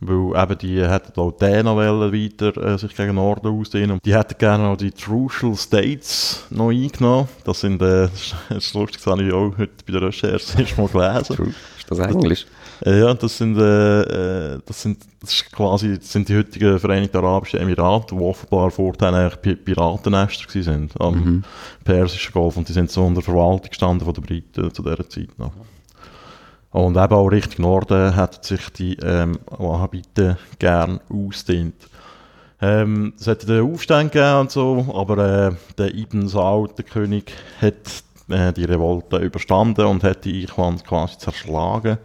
weil 0.00 0.42
eben 0.42 0.58
die 0.58 0.86
hätten 0.86 1.18
auch 1.20 1.32
noch 1.40 1.76
wollen 1.76 2.12
weiter 2.12 2.56
äh, 2.56 2.78
sich 2.78 2.94
gegen 2.94 3.14
Norden 3.14 3.46
ausdehnen 3.48 3.92
und 3.92 4.04
die 4.04 4.14
hätten 4.14 4.36
gerne 4.38 4.64
noch 4.64 4.76
die 4.76 4.90
Trucial 4.90 5.54
States 5.56 6.44
noch 6.50 6.70
eingenommen. 6.70 7.28
Das 7.44 7.60
sind, 7.60 7.80
äh, 7.80 8.08
das 8.48 8.66
ist 8.66 8.74
lustig, 8.74 9.02
das 9.02 9.06
habe 9.12 9.22
ich 9.24 9.32
auch 9.32 9.56
heute 9.56 9.72
bei 9.86 9.92
der 9.92 10.02
Recherche 10.02 10.58
erst 10.60 10.76
mal 10.78 10.88
gelesen. 10.88 11.36
True. 11.36 11.54
Ist 11.78 11.90
das 11.90 11.98
Englisch? 11.98 12.46
Äh, 12.84 13.00
ja, 13.00 13.14
das 13.14 13.38
sind, 13.38 13.56
äh, 13.56 14.54
äh, 14.54 14.60
das 14.66 14.82
sind, 14.82 14.98
das 15.20 15.32
ist 15.32 15.50
quasi, 15.50 15.98
das 15.98 16.12
sind 16.12 16.28
die 16.28 16.36
heutigen 16.36 16.78
Vereinigten 16.78 17.16
Arabischen 17.16 17.60
Emirate, 17.60 18.14
die 18.14 18.20
offenbar 18.20 18.70
vorher 18.70 19.14
eigentlich 19.14 19.40
Pi- 19.40 19.56
Piratennester 19.56 20.62
sind 20.62 20.92
am 21.00 21.14
Mhm. 21.14 21.44
Persischen 21.84 22.32
Golf 22.34 22.56
und 22.58 22.68
die 22.68 22.74
sind 22.74 22.90
so 22.90 23.02
unter 23.02 23.22
Verwaltung 23.22 23.70
gestanden 23.70 24.04
von 24.04 24.12
den 24.12 24.24
Briten 24.24 24.74
zu 24.74 24.82
dieser 24.82 25.08
Zeit 25.08 25.38
noch. 25.38 25.52
Und 26.76 26.98
eben 26.98 27.14
auch 27.14 27.28
Richtung 27.28 27.64
Norden 27.64 28.14
hätten 28.14 28.42
sich 28.42 28.68
die 28.68 28.96
ähm, 28.96 29.38
Wahhabiten 29.46 30.36
gern 30.58 31.00
ausdehnt. 31.08 31.88
Ähm, 32.60 33.14
es 33.18 33.26
hat 33.26 33.48
den 33.48 33.72
Aufstand 33.72 34.12
gegeben 34.12 34.40
und 34.40 34.50
so, 34.50 34.94
aber 34.94 35.46
äh, 35.48 35.52
der 35.78 35.94
Ibn 35.94 36.28
Saud, 36.28 36.76
der 36.76 36.84
König, 36.84 37.32
hat 37.62 38.04
äh, 38.28 38.52
die 38.52 38.64
Revolte 38.64 39.16
überstanden 39.16 39.86
und 39.86 40.04
hat 40.04 40.26
die 40.26 40.42
Eichwand 40.42 40.84
quasi 40.84 41.16
zerschlagen. 41.16 41.96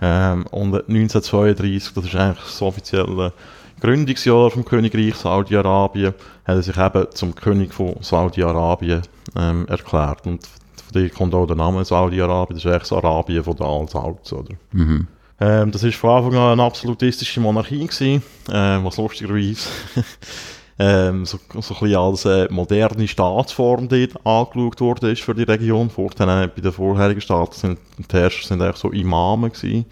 Ähm, 0.00 0.46
und 0.46 0.74
1932, 0.74 1.92
das 1.92 2.04
ist 2.06 2.16
eigentlich 2.16 2.42
das 2.42 2.62
offizielle 2.62 3.34
Gründungsjahr 3.82 4.50
vom 4.50 4.64
Königreich 4.64 5.14
Saudi-Arabien, 5.14 6.14
hat 6.46 6.56
er 6.56 6.62
sich 6.62 6.78
eben 6.78 7.06
zum 7.10 7.34
König 7.34 7.74
von 7.74 7.96
Saudi-Arabien 8.00 9.02
ähm, 9.36 9.68
erklärt. 9.68 10.26
Und 10.26 10.48
dir 10.94 11.10
kommt 11.10 11.34
auch 11.34 11.46
der 11.46 11.56
Name 11.56 11.84
Saudi-Arabien, 11.84 12.56
das 12.56 12.64
ist 12.64 12.70
eigentlich 12.70 12.88
das 12.88 12.92
Arabien 12.92 13.44
von 13.44 13.56
der 13.56 13.66
Al-Sauds, 13.66 14.32
oder? 14.32 14.54
Mhm. 14.72 15.06
Ähm, 15.40 15.70
das 15.72 15.82
war 15.82 15.92
von 15.92 16.10
Anfang 16.10 16.34
an 16.36 16.52
eine 16.52 16.62
absolutistische 16.62 17.40
Monarchie, 17.40 17.86
gewesen, 17.86 18.22
äh, 18.48 18.84
was 18.84 18.96
lustigerweise 18.96 19.68
ähm, 20.78 21.26
so, 21.26 21.38
so 21.60 21.74
ein 21.74 21.80
bisschen 21.80 21.96
als 21.96 22.24
äh, 22.24 22.48
moderne 22.50 23.08
Staatsform 23.08 23.88
dort 23.88 24.26
angeschaut 24.26 24.80
worden 24.80 25.10
ist 25.10 25.22
für 25.22 25.34
die 25.34 25.42
Region. 25.42 25.90
Vorher, 25.90 26.44
äh, 26.44 26.48
bei 26.48 26.60
den 26.60 26.72
vorherigen 26.72 27.20
Staaten 27.20 27.54
sind 27.54 27.78
die 27.98 28.16
Herrscher 28.16 28.46
sind 28.46 28.62
eigentlich 28.62 28.76
so 28.76 28.90
Imame 28.90 29.50
gewesen. 29.50 29.86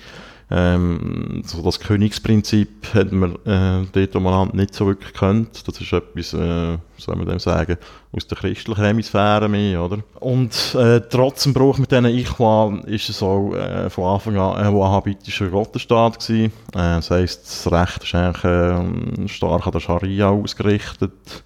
Ähm, 0.54 1.42
so 1.47 1.62
das 1.62 1.80
Königsprinzip 1.80 2.92
hat 2.92 3.11
man 3.11 3.37
äh, 3.47 3.87
dort 3.90 4.14
umeinander 4.14 4.54
nicht 4.54 4.75
so 4.75 4.87
wirklich 4.87 5.14
gekannt. 5.14 5.66
Das 5.66 5.80
ist 5.80 5.92
etwas, 5.94 6.35
äh, 6.35 6.76
soll 6.99 7.16
man 7.16 7.26
dem 7.26 7.38
sagen, 7.38 7.78
aus 8.12 8.26
der 8.26 8.37
christlichen 8.37 8.85
Hemisphäre 8.85 9.49
mehr, 9.49 9.82
oder? 9.82 10.00
Und 10.21 10.75
äh, 10.75 11.00
trotz 11.09 11.44
dem 11.44 11.54
Bruch 11.54 11.78
mit 11.78 11.90
diesen 11.90 12.04
Ichwan 12.04 12.80
ist 12.85 13.09
es 13.09 13.23
auch 13.23 13.54
äh, 13.54 13.88
von 13.88 14.04
Anfang 14.04 14.37
an 14.37 14.56
ein 14.56 14.75
wahhabitischer 14.75 15.49
Gottesstaat 15.49 16.18
gewesen. 16.18 16.52
Äh, 16.75 16.97
das 16.97 17.11
heisst, 17.11 17.44
das 17.44 17.73
Recht 17.73 18.04
ist 18.04 18.14
eigentlich 18.14 18.44
äh, 18.44 19.28
stark 19.28 19.66
an 19.66 19.73
der 19.73 19.80
Scharia 19.80 20.28
ausgerichtet. 20.28 21.44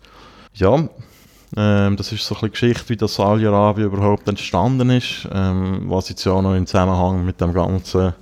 Ja, 0.54 0.88
ähm, 1.56 1.96
das 1.96 2.10
ist 2.12 2.26
so 2.26 2.34
ein 2.34 2.50
bisschen 2.50 2.70
Geschichte, 2.72 2.88
wie 2.88 2.96
das 2.96 3.14
Saudi-Arabien 3.14 3.86
überhaupt 3.86 4.26
entstanden 4.28 4.90
ist, 4.90 5.28
ähm, 5.32 5.82
was 5.86 6.08
jetzt 6.08 6.24
ja 6.24 6.32
auch 6.32 6.42
noch 6.42 6.54
im 6.54 6.66
Zusammenhang 6.66 7.24
mit 7.24 7.40
dem 7.40 7.52
ganzen 7.52 8.14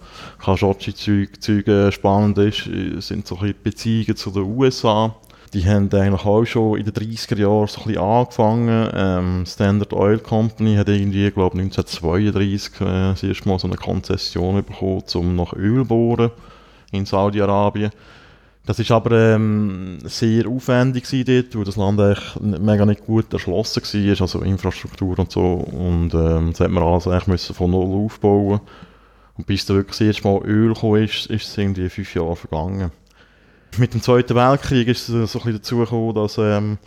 Khashoggi-Zeug 0.44 1.92
spannend 1.92 2.38
ist, 2.38 2.66
äh, 2.66 3.00
sind 3.00 3.26
so 3.26 3.38
ein 3.38 3.54
Beziehungen 3.62 4.16
zu 4.16 4.30
den 4.30 4.42
USA. 4.42 5.14
Die 5.54 5.64
haben 5.64 5.88
eigentlich 5.92 6.24
auch 6.24 6.44
schon 6.44 6.78
in 6.78 6.84
den 6.84 6.92
30er 6.92 7.38
Jahren 7.38 7.68
so 7.68 7.80
ein 7.80 7.86
bisschen 7.86 8.02
angefangen. 8.02 8.90
Ähm, 8.92 9.46
Standard 9.46 9.92
Oil 9.92 10.18
Company 10.18 10.74
hat 10.74 10.88
irgendwie, 10.88 11.30
glaube 11.30 11.58
1932 11.58 12.80
äh, 12.80 12.84
das 12.84 13.22
erste 13.22 13.48
Mal 13.48 13.58
so 13.58 13.68
eine 13.68 13.76
Konzession 13.76 14.56
bekommen, 14.56 15.04
um 15.14 15.36
nach 15.36 15.52
Öl 15.54 15.84
bohren 15.84 16.30
in 16.90 17.06
Saudi-Arabien. 17.06 17.90
Das 18.66 18.78
ist 18.78 18.90
aber 18.90 19.34
ähm, 19.34 19.98
sehr 20.04 20.48
aufwendig 20.48 21.04
dort, 21.10 21.54
weil 21.54 21.64
das 21.64 21.76
Land 21.76 22.00
eigentlich 22.00 22.40
mega 22.40 22.86
nicht 22.86 23.04
gut 23.04 23.30
erschlossen 23.32 23.82
war, 23.82 24.20
also 24.22 24.40
Infrastruktur 24.40 25.18
und 25.18 25.30
so. 25.30 25.42
Und 25.42 26.14
ähm, 26.14 26.50
das 26.50 26.60
hat 26.60 26.70
man 26.70 26.82
alles 26.82 27.06
eigentlich 27.06 27.26
müssen 27.26 27.54
von 27.54 27.70
null 27.70 28.06
aufbauen. 28.06 28.60
Und 29.36 29.46
bis 29.46 29.66
da 29.66 29.74
wirklich 29.74 29.98
das 29.98 30.06
erste 30.06 30.28
Mal 30.28 30.40
Öl 30.46 30.72
gekommen 30.72 31.02
ist, 31.02 31.26
ist 31.26 31.48
es 31.48 31.58
irgendwie 31.58 31.90
fünf 31.90 32.14
Jahre 32.14 32.36
vergangen. 32.36 32.90
Mit 33.76 33.92
dem 33.92 34.00
Zweiten 34.00 34.34
Weltkrieg 34.34 34.88
ist 34.88 35.08
es 35.08 35.32
so 35.32 35.40
ein 35.40 35.44
bisschen 35.44 35.52
dazu 35.54 35.78
gekommen, 35.78 36.14
dass 36.14 36.38
ähm, 36.38 36.78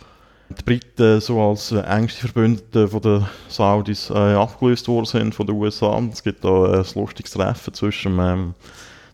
die 0.48 0.62
Briten 0.64 1.20
so 1.20 1.40
als 1.40 1.70
äh, 1.70 1.80
engste 1.80 2.22
Verbündete 2.22 2.88
von 2.88 3.02
den 3.02 3.26
Saudis 3.48 4.10
äh, 4.10 4.14
abgelöst 4.14 4.88
worden 4.88 5.06
sind 5.06 5.34
von 5.34 5.46
den 5.46 5.54
USA. 5.54 6.02
Es 6.10 6.22
gibt 6.24 6.44
da 6.44 6.80
ein 6.80 6.86
lustiges 6.94 7.32
Treffen 7.32 7.74
zwischen 7.74 8.18
ähm, 8.18 8.54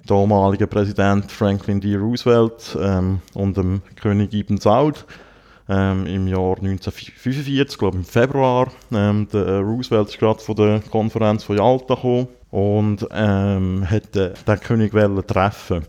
damaligen 0.07 0.69
Präsident 0.69 1.31
Franklin 1.31 1.81
D. 1.81 1.97
Roosevelt 1.97 2.77
ähm, 2.81 3.21
und 3.35 3.57
dem 3.57 3.83
König 4.01 4.33
Ibn 4.35 4.59
Saud 4.59 5.07
ähm, 5.69 6.07
im 6.07 6.27
Jahr 6.27 6.57
1945, 6.57 7.79
glaube 7.79 7.99
im 7.99 8.05
Februar. 8.05 8.71
Ähm, 8.93 9.29
der 9.33 9.47
äh, 9.47 9.57
Roosevelt 9.59 10.09
ist 10.09 10.19
gerade 10.19 10.41
von 10.41 10.57
der 10.57 10.81
Konferenz 10.91 11.45
von 11.45 11.57
Yalta 11.57 11.95
gekommen 11.95 12.29
und 12.51 13.07
ähm, 13.13 13.89
hat 13.89 14.15
äh, 14.17 14.35
den 14.47 14.61
König 14.61 14.93
treffen. 15.27 15.87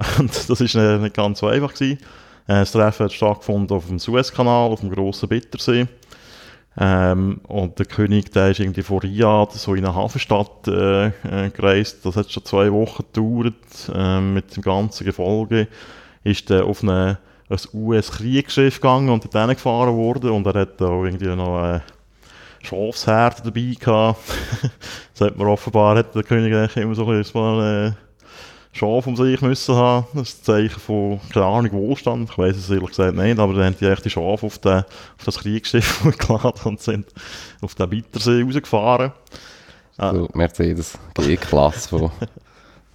Und 0.18 0.48
das 0.48 0.60
ist 0.62 0.74
äh, 0.76 0.96
nicht 0.96 1.14
ganz 1.14 1.40
so 1.40 1.46
einfach 1.46 1.74
gewesen. 1.74 1.98
Äh, 2.46 2.60
das 2.60 2.72
Treffen 2.72 3.04
hat 3.04 3.12
stattgefunden 3.12 3.76
auf 3.76 3.86
dem 3.86 3.98
Suezkanal, 3.98 4.70
auf 4.70 4.80
dem 4.80 4.90
grossen 4.90 5.28
Bittersee. 5.28 5.86
Ähm, 6.78 7.40
und 7.48 7.78
der 7.78 7.86
König, 7.86 8.32
der 8.32 8.50
ist 8.50 8.60
irgendwie 8.60 8.82
von 8.82 8.98
Riyadh 8.98 9.52
so 9.52 9.74
in 9.74 9.84
eine 9.84 9.94
Hafenstadt 9.94 10.68
äh, 10.68 11.06
äh, 11.06 11.50
gereist. 11.50 12.06
Das 12.06 12.16
hat 12.16 12.30
schon 12.30 12.44
zwei 12.44 12.72
Wochen 12.72 13.04
gedauert. 13.12 13.90
Äh, 13.92 14.20
mit 14.20 14.56
dem 14.56 14.62
ganzen 14.62 15.04
Gefolge 15.04 15.68
ist 16.22 16.50
er 16.50 16.64
auf 16.64 16.82
eine, 16.82 17.18
ein 17.48 17.58
US-Kriegsschiff 17.74 18.76
gegangen 18.76 19.08
und 19.08 19.34
dann 19.34 19.50
gefahren 19.50 19.96
worden. 19.96 20.30
Und 20.30 20.46
er 20.46 20.60
hat 20.60 20.80
auch 20.80 21.04
irgendwie 21.04 21.34
noch 21.34 21.62
äh, 21.62 21.80
Schafsherde 22.62 23.42
dabei 23.44 23.74
gehabt. 23.78 24.20
das 25.14 25.26
hat 25.26 25.36
man 25.36 25.48
offenbar, 25.48 25.96
hat 25.96 26.14
der 26.14 26.22
König 26.22 26.54
eigentlich 26.54 26.76
immer 26.76 26.94
so 26.94 27.06
ein 27.06 27.18
bisschen 27.18 27.88
äh, 27.88 27.92
Schaf 28.72 29.06
um 29.06 29.16
sich 29.16 29.40
müssen 29.40 29.74
haben. 29.74 30.06
Das 30.14 30.30
ist 30.30 30.40
ein 30.40 30.44
Zeichen 30.44 30.80
von, 30.80 31.20
keine 31.32 31.46
Ahnung, 31.46 31.72
Wohlstand. 31.72 32.30
Ich 32.30 32.38
weiß 32.38 32.56
es 32.56 32.70
ehrlich 32.70 32.90
gesagt 32.90 33.16
nicht, 33.16 33.38
aber 33.38 33.54
dann 33.54 33.64
haben 33.64 33.76
die 33.80 33.86
echt 33.86 34.04
die 34.04 34.10
Schafe 34.10 34.46
auf, 34.46 34.58
den, 34.58 34.78
auf 34.78 35.24
das 35.24 35.38
Kriegsschiff 35.38 36.02
geladen 36.18 36.60
und 36.64 36.80
sind 36.80 37.06
auf 37.60 37.74
den 37.74 37.90
Bittersee 37.90 38.42
rausgefahren. 38.42 39.12
Ah. 39.98 40.14
So, 40.14 40.28
Mercedes 40.32 40.98
G-Klasse 41.14 41.88
von, 41.88 42.10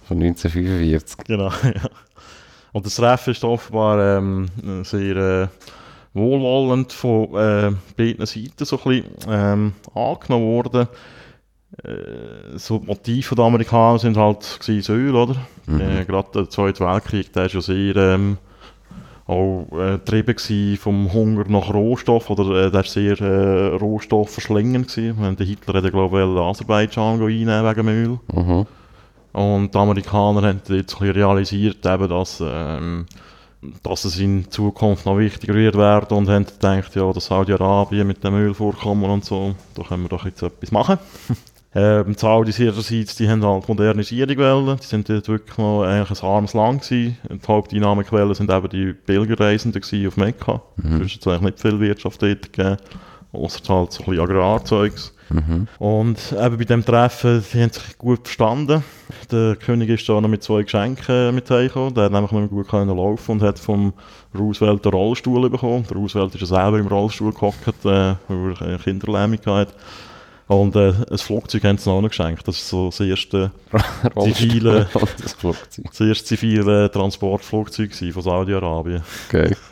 von 0.08 0.22
1945. 0.22 1.18
Genau, 1.26 1.50
ja. 1.62 1.90
Und 2.72 2.84
das 2.84 2.96
Treffen 2.96 3.30
ist 3.30 3.44
offenbar 3.44 4.18
ähm, 4.18 4.48
sehr 4.82 5.16
äh, 5.16 5.48
wohlwollend 6.14 6.92
von 6.92 7.24
äh, 7.34 7.72
beiden 7.96 8.26
Seiten 8.26 8.64
so 8.64 8.78
ein 8.78 8.84
bisschen, 8.84 9.10
ähm, 9.28 9.72
angenommen 9.94 10.46
worden. 10.46 10.88
Äh, 11.84 12.56
so 12.58 12.78
die 12.78 12.86
Motive 12.86 13.34
der 13.34 13.44
Amerikaner 13.44 13.98
sind 13.98 14.16
halt 14.16 14.60
Öl, 14.88 15.14
oder? 15.14 15.36
Mhm. 15.66 15.80
Äh, 15.80 16.04
Gerade 16.04 16.28
der 16.34 16.50
Zweite 16.50 16.84
Weltkrieg, 16.84 17.32
der 17.32 17.46
ist 17.46 17.54
ja 17.54 17.60
sehr 17.60 17.96
ähm, 17.96 18.38
auch 19.26 19.66
äh, 19.72 19.98
getrieben 19.98 20.76
vom 20.78 21.12
Hunger 21.12 21.44
nach 21.48 21.72
Rohstoff, 21.72 22.30
oder 22.30 22.66
äh, 22.66 22.70
der 22.70 22.82
ist 22.82 22.92
sehr 22.92 23.20
äh, 23.20 23.76
rohstoffverschlingend 23.76 24.88
gewesen. 24.88 25.36
Der 25.36 25.46
Hitler 25.46 25.74
hätte, 25.74 25.90
glaube 25.90 26.18
ich, 26.20 26.40
Aserbaidschan 26.40 27.20
einnehmen 27.20 27.64
wegen 27.64 27.88
Öl. 27.88 28.18
Mhm. 28.32 28.66
Und 29.32 29.74
die 29.74 29.78
Amerikaner 29.78 30.48
haben 30.48 30.62
jetzt 30.68 31.00
ein 31.00 31.10
realisiert, 31.10 31.84
eben, 31.84 32.08
dass, 32.08 32.42
ähm, 32.42 33.04
dass 33.82 34.06
es 34.06 34.18
in 34.18 34.50
Zukunft 34.50 35.04
noch 35.04 35.18
wichtiger 35.18 35.52
wird 35.54 35.76
werden 35.76 36.16
und 36.16 36.28
haben 36.30 36.46
gedacht, 36.46 36.94
ja, 36.94 37.12
das 37.12 37.26
Saudi-Arabien 37.26 38.06
mit 38.06 38.24
dem 38.24 38.34
Ölvorkommen 38.34 39.10
und 39.10 39.26
so, 39.26 39.54
da 39.74 39.82
können 39.82 40.04
wir 40.04 40.08
doch 40.08 40.24
jetzt 40.24 40.42
etwas 40.42 40.70
machen. 40.70 40.98
Ähm, 41.76 42.14
die 42.14 42.18
Saudis 42.18 42.58
ihrerseits, 42.58 43.16
die 43.16 43.28
haben 43.28 43.44
halt 43.44 43.68
Modernisierung 43.68 44.38
wollen. 44.38 44.78
Die 44.80 44.86
sind 44.86 45.10
dort 45.10 45.28
wirklich 45.28 45.58
noch 45.58 45.82
eigentlich 45.82 46.22
ein 46.22 46.26
armes 46.26 46.54
Land 46.54 46.82
gewesen. 46.82 47.18
Die 47.30 47.46
Haupteinnahmequellen 47.46 48.34
sind 48.34 48.50
eben 48.50 48.68
die 48.70 48.94
Pilgerreisenden 48.94 49.82
auf 50.08 50.16
Mekka. 50.16 50.62
Mhm. 50.76 51.02
Es 51.02 51.16
hat 51.16 51.26
eigentlich 51.26 51.42
nicht 51.42 51.60
viel 51.60 51.78
Wirtschaft 51.78 52.22
dort 52.22 52.50
gegeben. 52.50 52.78
Außer 53.30 53.60
halt 53.68 53.92
so 53.92 54.04
ein 54.04 54.10
bisschen 54.10 54.20
Agrarzeugs. 54.20 55.12
Mhm. 55.28 55.68
Und 55.78 56.18
eben 56.32 56.56
bei 56.56 56.64
diesem 56.64 56.84
Treffen, 56.84 57.44
die 57.52 57.62
haben 57.62 57.72
sich 57.72 57.98
gut 57.98 58.20
verstanden. 58.20 58.82
Der 59.30 59.56
König 59.56 59.90
ist 59.90 60.08
da 60.08 60.18
noch 60.18 60.30
mit 60.30 60.42
zwei 60.42 60.62
Geschenken 60.62 61.34
mit 61.34 61.50
heimgekommen. 61.50 61.92
Der 61.92 62.04
hat 62.04 62.12
nämlich 62.12 62.32
nicht 62.32 62.40
mehr 62.40 62.48
gut 62.48 62.68
können 62.68 62.96
laufen 62.96 63.32
und 63.32 63.42
hat 63.42 63.58
vom 63.58 63.92
Roosevelt 64.34 64.86
einen 64.86 64.94
Rollstuhl 64.94 65.50
bekommen. 65.50 65.84
Der 65.90 65.96
Roosevelt 65.98 66.34
ist 66.36 66.40
ja 66.40 66.46
selber 66.46 66.78
im 66.78 66.86
Rollstuhl 66.86 67.34
gehockt, 67.34 67.84
äh, 67.84 68.14
weil 68.28 68.54
er 68.60 68.62
eine 68.62 68.78
Kinderlähmung 68.78 69.40
hatte. 69.44 69.74
Und 70.48 70.76
äh, 70.76 70.92
ein 71.10 71.18
Flugzeug 71.18 71.64
haben 71.64 71.78
sie 71.78 71.90
noch 71.90 72.08
geschenkt. 72.08 72.46
Das 72.46 72.56
ist 72.56 72.68
so 72.68 72.86
das 72.86 73.00
erste 73.00 73.50
zivile, 74.20 74.88
das 75.42 76.00
erste 76.00 76.24
zivile 76.24 76.90
Transportflugzeug 76.90 77.92
von 78.12 78.22
Saudi-Arabien. 78.22 79.02
Okay. 79.28 79.56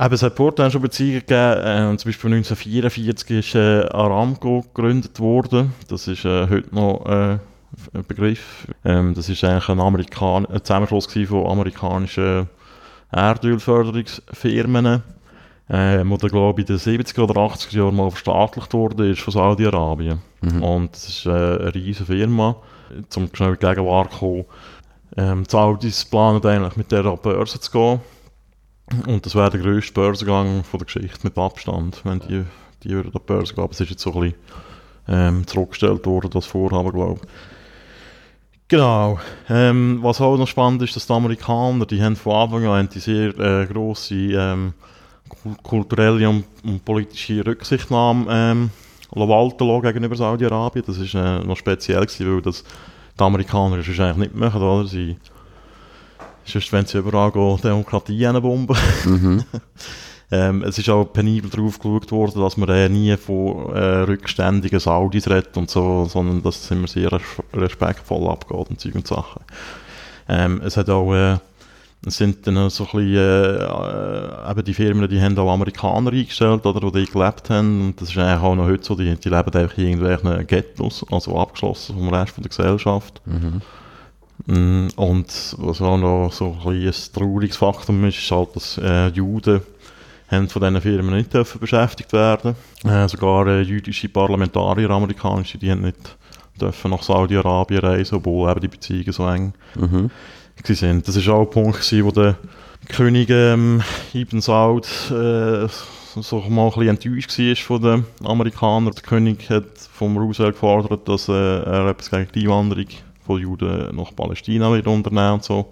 Eben, 0.00 0.14
es 0.14 0.22
hat 0.22 0.36
vorher 0.36 0.70
schon 0.70 0.82
Beziehungen 0.82 1.20
gegeben. 1.26 1.94
Äh, 1.94 1.96
zum 1.96 2.08
Beispiel 2.10 2.32
1944 2.32 3.30
ist 3.30 3.54
äh, 3.56 3.88
Aramco 3.90 4.62
gegründet 4.62 5.18
worden. 5.18 5.72
Das 5.88 6.06
ist 6.06 6.24
äh, 6.24 6.48
heute 6.48 6.72
noch 6.72 7.04
äh, 7.06 7.38
ein 7.94 8.04
Begriff. 8.06 8.68
Ähm, 8.84 9.14
das 9.14 9.28
ist 9.28 9.42
eigentlich 9.42 9.68
ein, 9.68 9.80
Amerikan 9.80 10.46
ein 10.46 10.62
Zusammenschluss 10.62 11.06
von 11.06 11.46
amerikanischen 11.46 12.48
Erdölförderungsfirmen 13.10 15.02
äh, 15.68 16.02
wo 16.04 16.16
der 16.16 16.30
glaube 16.30 16.62
ich 16.62 16.68
in 16.68 16.76
den 16.76 17.02
70er 17.02 17.22
oder 17.22 17.34
80er 17.34 17.76
Jahren 17.76 17.96
mal 17.96 18.10
verstaatlicht 18.10 18.72
wurde, 18.72 19.10
ist 19.10 19.20
von 19.20 19.32
Saudi-Arabien. 19.32 20.20
Mhm. 20.40 20.62
Und 20.62 20.92
das 20.92 21.08
ist 21.08 21.26
äh, 21.26 21.30
eine 21.30 21.74
riesige 21.74 22.06
Firma. 22.06 22.56
Zum 23.10 23.28
schnell 23.34 23.50
in 23.50 23.58
die 23.60 23.66
Gegenwart 23.66 24.10
kommen. 24.18 24.46
Ähm, 25.16 25.44
die 25.44 25.50
Saudis 25.50 26.04
planen 26.04 26.44
eigentlich 26.44 26.76
mit 26.76 26.90
der 26.90 27.02
Börse 27.02 27.60
zu 27.60 27.70
gehen. 27.70 28.00
Und 29.06 29.26
das 29.26 29.34
wäre 29.34 29.50
der 29.50 29.60
grösste 29.60 29.92
Börsengang 29.92 30.64
von 30.64 30.78
der 30.78 30.86
Geschichte 30.86 31.20
mit 31.22 31.36
Abstand, 31.36 32.00
wenn 32.04 32.20
die, 32.20 32.44
die 32.82 32.90
würden 32.90 33.08
an 33.08 33.20
die 33.20 33.26
Börse 33.26 33.52
gehen. 33.52 33.64
Aber 33.64 33.72
es 33.72 33.80
ist 33.80 33.90
jetzt 33.90 34.02
so 34.02 34.14
ein 34.14 34.20
bisschen 34.20 34.34
ähm, 35.08 35.46
zurückgestellt 35.46 36.06
worden, 36.06 36.30
das 36.30 36.46
Vorhaben, 36.46 36.92
glaube 36.92 37.20
ich. 37.22 37.28
Genau. 38.68 39.18
Ähm, 39.48 39.98
was 40.02 40.20
auch 40.20 40.36
noch 40.36 40.48
spannend 40.48 40.82
ist, 40.82 40.94
dass 40.94 41.06
die 41.06 41.12
Amerikaner, 41.12 41.86
die 41.86 42.02
haben 42.02 42.16
von 42.16 42.34
Anfang 42.34 42.66
an 42.66 42.88
die 42.88 43.00
sehr 43.00 43.38
äh, 43.38 43.66
grosse 43.66 44.14
ähm, 44.14 44.74
kulturelle 45.62 46.28
und, 46.28 46.44
und, 46.64 46.84
politische 46.84 47.44
Rücksichtnahme 47.44 48.26
ähm, 48.30 48.70
walten 49.10 49.82
gegenüber 49.82 50.16
Saudi-Arabien. 50.16 50.84
Das 50.86 50.98
ist 50.98 51.14
äh, 51.14 51.40
noch 51.40 51.56
speziell 51.56 52.04
gewesen, 52.04 52.34
weil 52.34 52.42
das 52.42 52.64
die 53.18 53.24
Amerikaner 53.24 53.78
das 53.78 53.88
eigentlich 53.88 54.16
nicht 54.16 54.34
machen, 54.34 54.62
oder? 54.62 54.86
Sie, 54.86 55.16
sonst 56.44 56.72
wenn 56.72 56.86
sie 56.86 56.98
überall 56.98 57.32
gehen, 57.32 57.60
Demokratie 57.62 58.26
bomben. 58.40 58.76
Mhm. 59.04 59.44
Ähm, 60.30 60.62
es 60.62 60.76
ist 60.78 60.90
auch 60.90 61.06
penibel 61.06 61.48
darauf 61.48 61.78
geschaut 61.78 62.12
worden, 62.12 62.42
dass 62.42 62.58
man 62.58 62.68
äh, 62.68 62.88
nie 62.90 63.16
von 63.16 63.74
äh, 63.74 64.00
rückständigen 64.00 64.78
Saudis 64.78 65.26
redet 65.26 65.56
und 65.56 65.70
so, 65.70 66.04
sondern 66.04 66.42
dass 66.42 66.64
es 66.64 66.70
immer 66.70 66.86
sehr 66.86 67.18
respektvoll 67.54 68.28
abgeht 68.28 68.68
und 68.68 68.78
Zeug 68.78 68.94
und 68.94 69.06
Sachen. 69.06 69.42
Ähm, 70.28 70.60
es 70.62 70.76
hat 70.76 70.90
auch, 70.90 71.14
äh, 71.14 71.38
es 72.06 72.16
sind 72.16 72.46
dann 72.46 72.70
so 72.70 72.84
ein 72.84 72.90
bisschen, 72.90 73.16
äh, 73.16 74.50
eben 74.50 74.64
die 74.64 74.74
Firmen, 74.74 75.08
die 75.08 75.20
haben 75.20 75.36
auch 75.38 75.52
Amerikaner 75.52 76.12
eingestellt, 76.12 76.64
oder, 76.64 76.90
die 76.92 77.06
gelebt 77.06 77.50
haben, 77.50 77.86
und 77.86 78.00
das 78.00 78.10
ist 78.10 78.18
eigentlich 78.18 78.42
auch 78.42 78.54
noch 78.54 78.66
heute 78.66 78.84
so, 78.84 78.94
die, 78.94 79.16
die 79.16 79.28
leben 79.28 79.52
einfach 79.52 79.78
in 79.78 79.84
irgendwelchen 79.84 80.46
Ghettos, 80.46 81.04
also 81.10 81.38
abgeschlossen 81.38 81.96
vom 81.96 82.08
Rest 82.08 82.34
von 82.34 82.42
der 82.42 82.50
Gesellschaft. 82.50 83.20
Mhm. 83.26 83.62
Mm, 84.46 84.88
und 84.96 85.56
was 85.58 85.82
auch 85.82 85.98
noch 85.98 86.32
so 86.32 86.56
ein, 86.64 86.86
ein 86.86 86.94
trauriges 87.12 87.56
Faktum 87.56 88.04
ist, 88.04 88.18
ist 88.18 88.30
halt, 88.30 88.54
dass 88.54 88.78
äh, 88.78 89.08
Juden 89.08 89.60
haben 90.30 90.48
von 90.48 90.62
diesen 90.62 90.80
Firmen 90.80 91.16
nicht 91.16 91.34
dürfen 91.34 91.58
beschäftigt 91.58 92.12
werden. 92.12 92.54
Äh, 92.84 93.08
sogar 93.08 93.46
äh, 93.48 93.62
jüdische 93.62 94.08
Parlamentarier, 94.08 94.90
amerikanische, 94.90 95.58
die 95.58 95.70
haben 95.70 95.82
nicht 95.82 96.16
dürfen 96.60 96.90
nach 96.90 97.02
Saudi-Arabien 97.02 97.80
reisen, 97.80 98.16
obwohl 98.16 98.50
eben 98.50 98.60
die 98.60 98.68
Beziehungen 98.68 99.12
so 99.12 99.28
eng 99.28 99.52
mhm. 99.74 100.10
Sind. 100.66 101.06
Das 101.06 101.26
war 101.26 101.34
auch 101.34 101.42
ein 101.42 101.50
Punkt, 101.50 101.80
gewesen, 101.80 102.04
wo 102.04 102.10
der 102.10 102.36
König 102.88 103.28
ähm, 103.30 103.82
Ibn 104.14 104.40
Saud 104.40 104.86
äh, 105.10 105.68
so 106.20 106.40
mal 106.48 106.66
ein 106.66 106.70
bisschen 106.70 106.88
enttäuscht 106.88 107.38
war 107.38 107.56
von 107.56 107.82
den 107.82 108.26
Amerikanern. 108.26 108.94
Der 108.94 109.02
König 109.02 109.48
hat 109.50 109.66
vom 109.92 110.16
Roosevelt 110.16 110.54
gefordert, 110.54 111.08
dass 111.08 111.28
äh, 111.28 111.32
er 111.32 111.88
etwas 111.88 112.10
gegen 112.10 112.32
die 112.34 112.44
Einwanderung 112.44 112.86
von 113.26 113.40
Juden 113.40 113.94
nach 113.94 114.14
Palästina 114.14 114.72
wieder 114.74 114.90
unternehmen 114.90 115.34
und 115.34 115.44
so. 115.44 115.70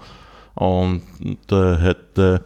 Und 0.54 1.02
äh, 1.50 1.76
hat 1.76 2.18
äh, 2.18 2.38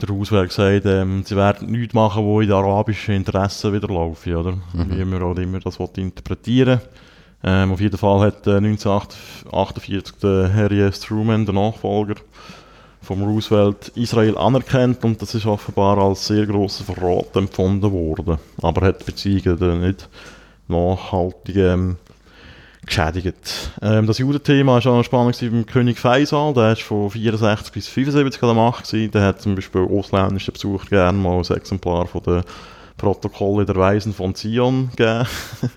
der 0.00 0.08
Roosevelt 0.08 0.48
gesagt, 0.48 0.86
ähm, 0.86 1.22
sie 1.24 1.36
werden 1.36 1.70
nichts 1.70 1.94
machen, 1.94 2.24
wo 2.24 2.40
in 2.40 2.48
den 2.48 2.56
arabischen 2.56 3.14
Interessen 3.14 3.72
wieder 3.72 3.88
laufen, 3.88 4.34
oder? 4.34 4.52
Mhm. 4.72 4.98
Wie 4.98 5.04
man 5.04 5.22
auch 5.22 5.36
immer 5.36 5.60
das 5.60 5.78
interpretieren 5.96 6.80
ähm, 7.42 7.72
Auf 7.72 7.80
jeden 7.80 7.96
Fall 7.96 8.20
hat 8.20 8.46
äh, 8.46 8.56
1948 8.56 10.16
der 10.22 10.52
Harry 10.52 10.80
S. 10.82 11.00
Truman, 11.00 11.46
der 11.46 11.54
Nachfolger 11.54 12.14
vom 13.02 13.22
Roosevelt, 13.22 13.88
Israel 13.94 14.36
anerkannt 14.36 15.04
und 15.04 15.20
das 15.22 15.34
ist 15.34 15.46
offenbar 15.46 15.98
als 15.98 16.26
sehr 16.26 16.46
grosser 16.46 16.84
Verrat 16.84 17.34
empfunden 17.34 17.90
worden. 17.90 18.38
Aber 18.60 18.86
hat 18.86 19.00
die 19.00 19.04
Beziehungen 19.04 19.80
nicht 19.80 20.08
nachhaltig 20.68 21.56
ähm, 21.56 21.96
geschädigt. 22.84 23.70
Ähm, 23.82 24.06
das 24.06 24.18
Judenthema 24.18 24.84
war 24.84 24.92
auch 24.92 25.02
spannend 25.02 25.38
beim 25.40 25.66
König 25.66 25.98
Faisal, 25.98 26.52
der 26.52 26.62
war 26.62 26.76
von 26.76 27.10
64 27.10 27.72
bis 27.72 27.88
75 27.88 28.42
an 28.42 28.48
der 28.48 28.56
Macht. 28.56 28.92
Der 28.92 29.22
hat 29.22 29.40
zum 29.40 29.54
Beispiel 29.54 29.82
ausländischen 29.82 30.52
Besucher 30.52 30.86
gerne 30.86 31.18
mal 31.18 31.38
ein 31.38 31.56
Exemplar 31.56 32.06
von 32.06 32.22
den 32.22 32.42
Protokolle 33.00 33.64
der 33.64 33.76
Weisen 33.76 34.12
von 34.12 34.34
Zion 34.34 34.90
gegeben. 34.90 35.26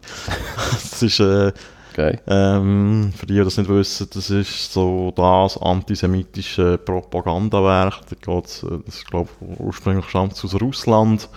das 0.55 1.01
ist... 1.01 1.19
Äh, 1.19 1.51
Okay. 1.95 2.17
Ähm, 2.25 3.13
für 3.15 3.27
die, 3.27 3.35
die 3.35 3.43
das 3.43 3.55
nicht 3.55 3.69
wissen, 3.69 4.07
das 4.11 4.31
ist 4.31 4.73
so 4.73 5.13
das 5.15 5.59
antisemitische 5.59 6.79
Propagandawerk. 6.79 7.99
Da 8.09 8.33
geht's, 8.33 8.63
äh, 8.63 8.79
das 8.83 8.95
ist, 8.95 9.11
glaube 9.11 9.29
ich, 9.39 9.59
ursprünglich 9.59 10.09
stammt 10.09 10.33
aus 10.43 10.59
Russland 10.59 11.29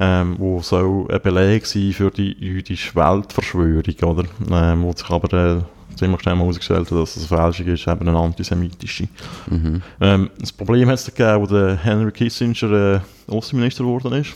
ähm, 0.00 0.36
wo 0.38 0.60
soll 0.60 1.06
ein 1.10 1.20
Beleg 1.20 1.66
sein 1.66 1.92
für 1.92 2.10
die 2.10 2.36
jüdische 2.38 2.94
Weltverschwörung, 2.94 3.82
oder? 4.02 4.24
Ähm, 4.50 4.82
wo 4.82 4.92
sich 4.92 5.10
aber 5.10 5.32
äh, 5.56 5.96
ziemlich 5.96 6.20
schnell 6.20 6.36
herausgestellt 6.36 6.90
hat, 6.90 6.98
dass 6.98 7.14
das 7.14 7.32
eine 7.32 7.42
Fälschung 7.42 7.66
ist, 7.66 7.88
eben 7.88 8.08
eine 8.08 8.18
antisemitische. 8.18 9.08
Mhm. 9.50 9.82
Ähm, 10.00 10.30
das 10.38 10.52
Problem 10.52 10.88
hat 10.88 10.96
es 11.00 11.06
gegeben, 11.06 11.40
wo 11.42 11.46
der 11.46 11.76
Henry 11.76 12.12
Kissinger 12.12 12.72
äh, 12.72 13.00
Außenminister 13.26 13.82
geworden 13.82 14.12
ist, 14.12 14.34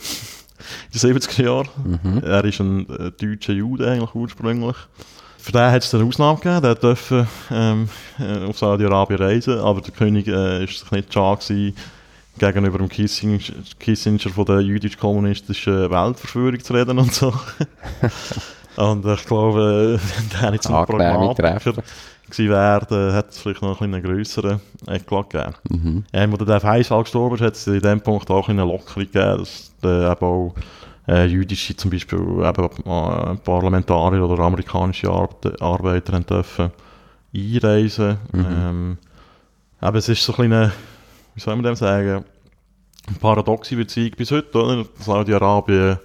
in 0.93 0.99
den 0.99 1.19
70er 1.19 1.43
Jahren. 1.43 1.67
Mhm. 1.83 2.23
Er 2.23 2.45
ist 2.45 2.59
ein 2.59 2.89
äh, 2.89 3.11
deutscher 3.11 3.53
Jude 3.53 3.89
eigentlich 3.89 4.13
ursprünglich. 4.15 4.75
Für 5.37 5.51
den 5.51 5.71
hat 5.71 5.83
es 5.83 5.93
eine 5.93 6.05
Ausnahme 6.05 6.39
gegeben, 6.39 6.61
der 6.61 6.75
durfte 6.75 7.27
ähm, 7.51 7.89
äh, 8.17 8.45
auf 8.45 8.57
Saudi-Arabien 8.57 9.19
reisen, 9.19 9.59
aber 9.59 9.81
der 9.81 9.91
König 9.91 10.27
äh, 10.27 10.63
ist 10.63 10.79
sich 10.79 10.91
nicht 10.91 11.13
schade 11.13 11.41
gewesen, 11.41 11.75
gegenüber 12.37 12.77
dem 12.77 12.87
Kissinger, 12.87 13.39
Kissinger 13.77 14.19
von 14.19 14.45
der 14.45 14.61
jüdisch-kommunistischen 14.61 15.91
Weltverschwörung 15.91 16.59
zu 16.63 16.73
reden 16.73 16.97
und 16.97 17.13
so. 17.13 17.33
und 18.77 19.05
ich 19.05 19.25
glaube, 19.25 19.99
der 20.41 20.51
nicht 20.51 20.63
so 20.63 20.73
ein 20.73 20.85
Pragmatiker 20.85 21.83
gewesen 22.35 22.51
wäre, 22.51 23.13
hätte 23.13 23.29
es 23.29 23.39
vielleicht 23.39 23.61
noch 23.61 23.81
einen 23.81 24.01
grösseren 24.01 24.59
Eklat 24.87 25.29
gegeben. 25.29 25.53
Mhm. 25.69 26.05
Ähm, 26.13 26.33
als 26.33 26.45
der 26.45 26.59
Faisal 26.59 27.03
gestorben 27.03 27.35
ist, 27.35 27.41
hat 27.41 27.55
es 27.55 27.67
in 27.67 27.79
dem 27.79 28.01
Punkt 28.01 28.29
auch 28.29 28.49
eine 28.49 28.63
Lockerung 28.63 29.03
gegeben, 29.03 29.37
dass 29.39 29.73
der 29.81 30.11
eben 30.11 30.25
auch 30.25 30.55
äh, 31.07 31.25
jüdische, 31.25 31.75
zum 31.75 31.91
Beispiel 31.91 32.19
eben, 32.19 32.65
äh, 32.65 33.35
Parlamentarier 33.43 34.23
oder 34.23 34.43
amerikanische 34.43 35.09
Arbeiter 35.09 36.19
dürfen 36.19 36.71
einreisen. 37.35 38.17
Mhm. 38.31 38.45
Ähm, 38.49 38.97
aber 39.79 39.97
es 39.97 40.09
ist 40.09 40.23
so 40.23 40.33
ein 40.33 40.49
bisschen 40.49 40.71
wie 41.35 41.39
soll 41.39 41.55
man 41.55 41.63
dem 41.63 41.75
sagen, 41.75 42.25
eine 43.07 43.17
paradoxe 43.19 43.75
Beziehung 43.75 44.11
bis 44.15 44.31
heute. 44.31 44.85
Saudi-Arabien 44.99 45.97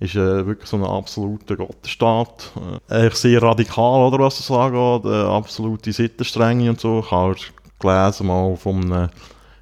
ist 0.00 0.16
äh, 0.16 0.46
wirklich 0.46 0.68
so 0.68 0.76
ein 0.76 0.84
absoluter 0.84 1.56
Gottesstaat. 1.56 2.52
Äh, 2.88 3.10
sehr 3.10 3.42
radikal, 3.42 4.06
oder 4.06 4.24
was 4.24 4.38
das 4.38 4.50
angeht. 4.50 5.04
Äh, 5.04 5.24
absolute 5.24 5.92
Sittenstrenge 5.92 6.70
und 6.70 6.80
so. 6.80 7.00
Ich 7.00 7.10
habe 7.10 7.36
gelesen 7.78 8.26
mal 8.26 8.56
von 8.56 8.92
einem 8.92 9.08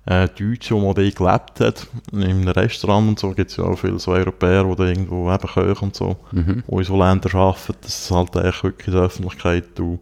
äh, 0.07 0.29
Deutschen, 0.29 0.83
der 0.83 0.95
dort 0.95 1.17
gelebt 1.17 1.61
hat. 1.61 1.87
In 2.13 2.23
einem 2.25 2.49
Restaurant 2.49 3.09
und 3.09 3.19
so 3.19 3.31
gibt 3.33 3.51
es 3.51 3.57
ja 3.57 3.65
auch 3.65 3.79
viele 3.79 3.99
so 3.99 4.13
Europäer, 4.13 4.65
die 4.65 4.77
da 4.77 4.85
irgendwo 4.85 5.33
eben 5.33 5.49
kochen 5.49 5.89
und 5.89 5.97
so. 5.97 6.17
Mhm. 6.33 6.65
Die 6.67 6.75
in 6.75 6.85
so 6.85 6.97
Ländern 6.97 7.37
arbeiten. 7.41 7.75
Das 7.83 8.01
ist 8.01 8.11
halt 8.11 8.37
eigentlich 8.37 8.65
wirklich 8.65 8.89
in 8.89 8.95
der 8.95 9.03
Öffentlichkeit 9.03 9.65
du 9.75 10.01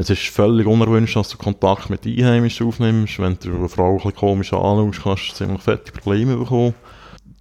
es 0.00 0.08
ist 0.08 0.28
völlig 0.28 0.66
unerwünscht, 0.66 1.14
dass 1.14 1.28
du 1.28 1.36
Kontakt 1.36 1.90
mit 1.90 2.06
Einheimischen 2.06 2.66
aufnimmst. 2.66 3.18
Wenn 3.18 3.36
du 3.38 3.54
eine 3.54 3.68
Frau 3.68 3.90
ein 3.90 3.96
bisschen 3.96 4.14
komisch 4.14 4.50
anschaust, 4.50 5.02
kannst 5.02 5.30
du 5.30 5.34
ziemlich 5.34 5.60
fette 5.60 5.92
Probleme 5.92 6.38
bekommen. 6.38 6.72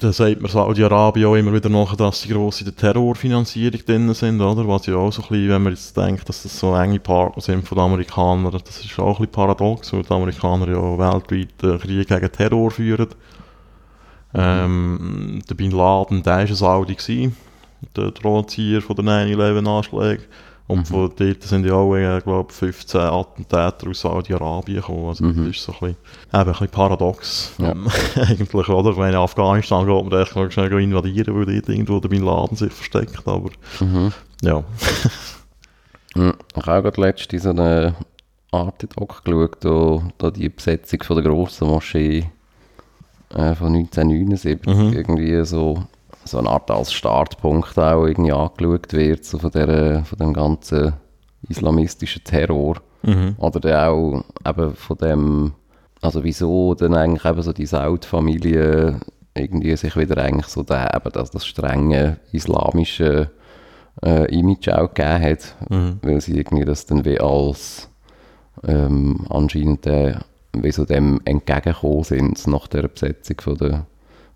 Dann 0.01 0.13
sagt 0.13 0.41
man 0.41 0.49
Saudi-Arabien 0.49 1.27
auch 1.27 1.35
immer 1.35 1.51
wieder 1.51 1.67
nach, 1.67 1.93
dass 1.97 2.21
die 2.21 2.29
gross 2.29 2.61
in 2.61 2.67
der 2.67 2.75
Terrorfinanzierung 2.75 3.81
drin 3.85 4.13
sind, 4.13 4.39
oder? 4.39 4.65
Was 4.65 4.85
ja 4.85 4.95
auch 4.95 5.11
so 5.11 5.21
ein 5.23 5.27
bisschen, 5.27 5.49
wenn 5.49 5.63
man 5.63 5.73
jetzt 5.73 5.97
denkt, 5.97 6.29
dass 6.29 6.43
das 6.43 6.57
so 6.57 6.73
enge 6.73 7.01
Partner 7.01 7.41
sind 7.41 7.67
von 7.67 7.77
den 7.77 7.83
Amerikanern, 7.83 8.49
das 8.49 8.79
ist 8.79 8.97
auch 8.97 9.07
ein 9.19 9.25
bisschen 9.25 9.31
paradox, 9.33 9.91
weil 9.91 10.03
die 10.03 10.11
Amerikaner 10.11 10.69
ja 10.69 10.97
weltweit 10.97 11.49
einen 11.61 11.79
Krieg 11.79 12.07
gegen 12.07 12.31
Terror 12.31 12.71
führen. 12.71 13.09
Ähm, 14.33 15.41
der 15.49 15.55
Bin 15.55 15.71
Laden, 15.71 16.23
der 16.23 16.33
war 16.33 16.39
ein 16.39 16.55
Saudi, 16.55 17.33
der 17.93 18.11
Drohzieher 18.11 18.81
von 18.81 18.95
den 18.95 19.09
9-11-Anschlägen. 19.09 20.23
Und 20.69 20.87
von 20.87 21.11
dort 21.15 21.41
sind 21.41 21.65
ja 21.65 21.73
auch, 21.73 21.95
äh, 21.95 22.21
glaube 22.21 22.53
15 22.53 23.01
Attentäter 23.01 23.89
aus 23.89 24.01
Saudi-Arabien 24.01 24.81
gekommen. 24.81 25.07
Also 25.07 25.25
mhm. 25.25 25.47
das 25.47 25.55
ist 25.55 25.63
so 25.63 25.71
ein 25.71 25.79
bisschen, 25.79 25.89
eben 25.89 25.97
ein 26.31 26.45
bisschen 26.45 26.67
paradox. 26.69 27.51
Ja. 27.57 27.71
Ähm, 27.71 27.87
eigentlich, 28.15 28.69
oder? 28.69 28.95
Wenn 28.95 29.09
in 29.09 29.15
Afghanistan 29.15 29.87
geht 29.87 30.11
man 30.11 30.21
echt 30.21 30.35
mal 30.35 30.51
schnell 30.51 30.71
invadieren, 30.79 31.35
weil 31.35 31.45
dort 31.45 31.69
irgendwo 31.69 31.99
der 31.99 32.09
Bin 32.09 32.23
Laden 32.23 32.55
sich 32.55 32.71
versteckt. 32.71 33.27
Aber 33.27 33.49
mhm. 33.79 34.13
ja. 34.43 34.63
mhm. 36.13 36.33
Ich 36.55 36.65
habe 36.67 36.77
auch 36.77 36.83
gerade 36.83 37.01
letztens 37.01 37.43
so 37.43 37.49
eine 37.49 37.95
Arte-Doc 38.51 39.25
geschaut, 39.25 39.65
wo 39.65 40.03
da 40.19 40.29
die 40.29 40.49
Besetzung 40.49 41.01
von 41.01 41.15
der 41.15 41.31
grossen 41.31 41.67
Moschee 41.67 42.29
äh, 43.29 43.55
von 43.55 43.73
1979 43.73 44.67
mhm. 44.67 44.93
irgendwie 44.93 45.43
so 45.45 45.83
so 46.25 46.37
eine 46.37 46.49
Art 46.49 46.69
als 46.69 46.93
Startpunkt 46.93 47.77
auch 47.77 48.05
irgendwie 48.05 48.31
angeschaut 48.31 48.93
wird, 48.93 49.25
so 49.25 49.39
von, 49.39 49.51
der, 49.51 50.03
von 50.05 50.17
dem 50.19 50.33
ganzen 50.33 50.93
islamistischen 51.47 52.23
Terror. 52.23 52.77
Mhm. 53.03 53.35
Oder 53.37 53.59
dann 53.59 53.87
auch 53.87 54.23
eben 54.45 54.75
von 54.75 54.97
dem, 54.97 55.53
also 56.01 56.23
wieso 56.23 56.75
dann 56.75 56.93
eigentlich 56.93 57.25
eben 57.25 57.41
so 57.41 57.53
die 57.53 57.65
Saud-Familie 57.65 58.99
irgendwie 59.35 59.75
sich 59.75 59.95
wieder 59.95 60.17
eigentlich 60.21 60.47
so 60.47 60.63
der, 60.63 60.93
eben 60.95 61.11
das, 61.13 61.31
das 61.31 61.45
strenge 61.45 62.17
islamische 62.31 63.31
äh, 64.03 64.25
Image 64.37 64.69
auch 64.69 64.93
gegeben 64.93 65.23
hat, 65.23 65.55
mhm. 65.69 65.99
weil 66.01 66.21
sie 66.21 66.37
irgendwie 66.37 66.65
das 66.65 66.85
dann 66.85 67.05
wie 67.05 67.19
als 67.19 67.89
ähm, 68.63 69.25
anscheinend 69.29 69.85
äh, 69.87 70.15
wie 70.53 70.71
so 70.71 70.85
dem 70.85 71.21
entgegengekommen 71.25 72.03
sind 72.03 72.47
nach 72.47 72.67
der 72.67 72.87
Besetzung 72.87 73.39
von 73.41 73.57
der 73.57 73.85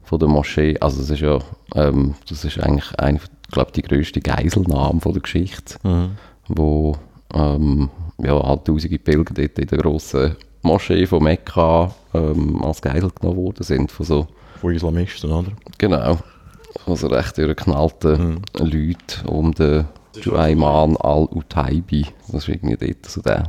von 0.04 0.20
der 0.20 0.28
Moschee. 0.28 0.78
Also 0.80 1.02
das 1.02 1.10
ist 1.10 1.22
ja, 1.22 1.40
ähm, 1.76 2.16
das 2.30 2.44
ist 2.44 2.60
eigentlich 2.60 2.98
eine, 3.00 3.20
glaube 3.52 3.72
die 3.72 3.82
größte 3.82 4.22
Geiselnahme 4.22 5.02
von 5.02 5.14
der 5.14 5.22
Geschichte, 5.22 5.76
mhm. 5.84 6.12
wo 6.48 6.98
ähm, 7.34 7.90
ja, 8.22 8.42
halt 8.42 8.66
tausende 8.66 9.00
Pilger 9.00 9.34
dort 9.34 9.60
in 9.60 9.68
der 9.68 9.78
grossen 9.78 10.36
Moschee 10.62 11.06
von 11.06 11.24
Mekka 11.24 11.94
ähm, 12.14 12.64
als 12.64 12.82
Geisel 12.82 13.12
genommen 13.12 13.38
worden 13.38 13.64
sind 13.64 13.92
von 13.92 14.06
so... 14.06 14.28
Von 14.62 14.74
Islamisten, 14.74 15.32
oder? 15.32 15.52
Genau. 15.78 16.18
Von 16.86 16.96
so 16.96 17.08
recht 17.08 17.38
durchgeknallten 17.38 18.36
mhm. 18.36 18.42
Leuten 18.60 19.28
um 19.28 19.54
den 19.54 19.86
Juayman 20.22 20.96
al-Utaibi. 20.98 22.06
Das 22.32 22.48
war 22.48 22.56
irgendwie 22.56 22.78
dort 22.78 23.06
so 23.06 23.22
der, 23.22 23.44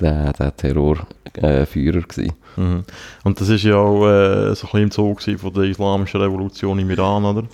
der, 0.00 0.32
der 0.32 0.56
Terrorführer 0.56 2.04
äh, 2.18 2.30
mhm. 2.60 2.84
Und 3.24 3.40
das 3.40 3.48
war 3.48 3.56
ja 3.56 3.76
auch 3.76 4.06
äh, 4.06 4.54
so 4.54 4.66
ein 4.66 4.72
bisschen 4.72 4.82
im 4.82 4.90
Zug 4.90 5.22
von 5.22 5.52
der 5.52 5.64
islamischen 5.64 6.20
Revolution 6.20 6.78
im 6.78 6.90
Iran, 6.90 7.24
oder? 7.24 7.44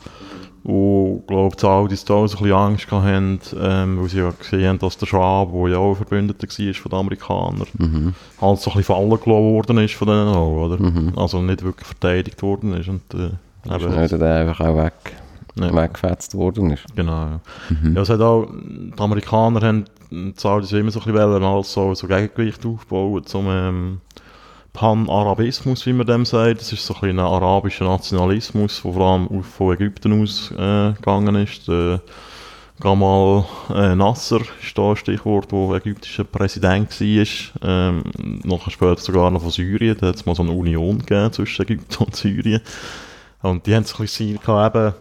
Und 0.65 1.21
ich 1.21 1.27
glaube, 1.27 1.57
die 1.57 1.61
Saudis 1.61 2.05
da 2.05 2.15
auch 2.15 2.27
so 2.27 2.39
ein 2.39 2.43
bisschen 2.43 2.59
Angst 2.59 2.91
hatten, 2.91 3.41
ähm, 3.59 4.01
weil 4.01 4.09
sie 4.09 4.19
ja 4.19 4.31
gesehen 4.31 4.69
haben, 4.69 4.79
dass 4.79 4.99
der 4.99 5.07
Schwab, 5.07 5.51
der 5.53 5.69
ja 5.69 5.79
auch 5.79 5.91
ein 5.91 5.97
Verbündeter 5.97 6.47
war 6.47 6.75
von 6.75 6.91
den 6.91 6.99
Amerikanern, 6.99 7.69
mhm. 7.79 8.15
halt 8.41 8.61
so 8.61 8.71
ein 8.71 8.77
bisschen 8.77 8.95
fallen 8.95 9.09
gelassen 9.09 9.27
worden 9.27 9.79
ist 9.79 9.95
von 9.95 10.09
denen 10.09 10.29
auch, 10.29 10.67
oder? 10.67 10.83
Mhm. 10.83 11.13
Also 11.17 11.41
nicht 11.41 11.63
wirklich 11.63 11.87
verteidigt 11.87 12.43
worden 12.43 12.75
ist. 12.75 12.89
Und, 12.89 13.03
äh, 13.15 13.31
eben, 13.75 13.93
ist 13.95 14.11
der 14.13 14.35
einfach 14.35 14.61
auch 14.61 14.77
weg, 14.77 15.17
ja. 15.55 15.75
weggefetzt 15.75 16.35
worden 16.35 16.73
ist. 16.73 16.85
Genau, 16.95 17.13
ja. 17.13 17.41
Mhm. 17.71 17.97
ja 17.97 18.03
es 18.03 18.11
hat 18.11 18.21
auch, 18.21 18.49
die 18.53 18.93
Amerikaner 18.99 19.67
haben 19.67 19.85
die 20.11 20.33
Saudis 20.37 20.73
immer 20.73 20.91
so 20.91 21.01
ein 21.01 21.13
bisschen 21.13 21.45
als 21.45 21.73
so, 21.73 21.95
so 21.95 22.07
Gegengewicht 22.07 22.65
aufbauen 22.65 23.25
zum 23.25 23.47
ähm, 23.49 24.01
Pan-Arabismus, 24.73 25.87
wie 25.87 25.93
man 25.93 26.07
dem 26.07 26.25
sagt. 26.25 26.61
Das 26.61 26.73
ist 26.73 26.87
so 26.87 26.95
ein, 27.01 27.11
ein 27.11 27.19
arabischer 27.19 27.85
Nationalismus, 27.85 28.83
der 28.83 28.93
vor 28.93 29.07
allem 29.07 29.43
von 29.43 29.75
Ägypten 29.75 30.23
ausgegangen 30.23 31.37
äh, 31.37 31.43
ist. 31.45 31.69
Der 31.69 32.01
Gamal 32.81 33.45
äh, 33.75 33.97
Nasser 33.97 34.41
ist 34.63 34.79
da 34.79 34.91
ein 34.91 34.97
Stichwort, 34.97 35.51
der 35.51 35.77
ägyptischer 35.77 36.23
Präsident 36.25 37.01
war. 37.01 37.27
Ähm, 37.63 38.05
nachher 38.45 38.71
später 38.71 39.01
sogar 39.01 39.33
noch 39.33 39.43
von 39.43 39.51
Syrien. 39.51 39.97
Da 40.01 40.09
hat 40.09 40.15
es 40.15 40.27
mal 40.27 40.37
so 40.37 40.45
eine 40.45 40.53
Union 40.53 40.99
gegeben 41.01 41.33
zwischen 41.33 41.63
Ägypten 41.63 42.05
und 42.05 42.15
Syrien. 42.15 42.61
Und 43.43 43.67
die 43.67 43.75
haben 43.75 43.85
so 43.85 43.97
ein 43.97 44.03
bisschen 44.03 44.29
Ziel 44.29 44.39
gehabt, 44.39 44.95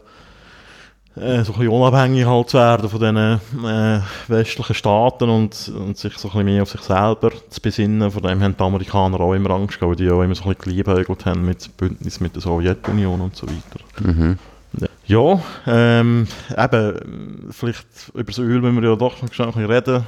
äh, 1.19 1.43
so 1.43 1.53
ein 1.53 1.59
bisschen 1.59 1.67
unabhängig 1.69 2.25
halt 2.25 2.49
zu 2.49 2.57
werden 2.57 2.89
von 2.89 2.99
diesen 2.99 3.65
äh, 3.65 4.01
westlichen 4.27 4.75
Staaten 4.75 5.29
und, 5.29 5.71
und 5.75 5.97
sich 5.97 6.17
so 6.17 6.27
ein 6.29 6.31
bisschen 6.31 6.45
mehr 6.45 6.63
auf 6.63 6.69
sich 6.69 6.81
selber 6.81 7.31
zu 7.49 7.61
besinnen. 7.61 8.11
Von 8.11 8.23
dem 8.23 8.41
haben 8.41 8.55
die 8.57 8.63
Amerikaner 8.63 9.19
auch 9.19 9.33
immer 9.33 9.51
Angst 9.51 9.79
gehabt, 9.79 9.99
die 9.99 10.09
auch 10.09 10.21
immer 10.21 10.35
so 10.35 10.43
ein 10.43 10.55
bisschen 10.55 10.71
geliebäugelt 10.71 11.25
haben 11.25 11.45
mit 11.45 11.75
Bündnis 11.77 12.19
mit 12.19 12.35
der 12.35 12.41
Sowjetunion 12.41 13.21
und 13.21 13.35
so 13.35 13.47
weiter. 13.47 13.79
Mhm. 13.99 14.37
Ja, 15.05 15.41
ähm, 15.65 16.27
eben, 16.55 17.47
vielleicht 17.51 17.87
über 18.13 18.23
das 18.25 18.37
Öl 18.37 18.61
müssen 18.61 18.81
wir 18.81 18.89
ja 18.89 18.95
doch 18.95 19.21
noch 19.21 19.23
ein 19.23 19.29
bisschen 19.29 19.65
reden. 19.65 20.03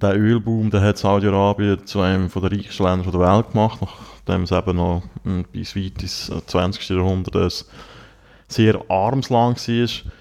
Der 0.00 0.16
Ölboom, 0.16 0.70
der 0.70 0.80
hat 0.80 0.96
Saudi-Arabien 0.98 1.86
zu 1.86 2.00
einem 2.00 2.30
der 2.34 2.50
reichsten 2.50 2.82
Länder 2.82 3.10
der 3.10 3.20
Welt 3.20 3.52
gemacht, 3.52 3.78
nachdem 3.80 4.44
es 4.44 4.50
eben 4.50 4.76
noch 4.76 5.02
bis 5.52 5.76
weit 5.76 6.02
ins 6.02 6.32
20. 6.46 6.88
Jahrhundert 6.88 7.66
sehr 8.48 8.80
armslang 8.90 9.56
war. 9.56 10.12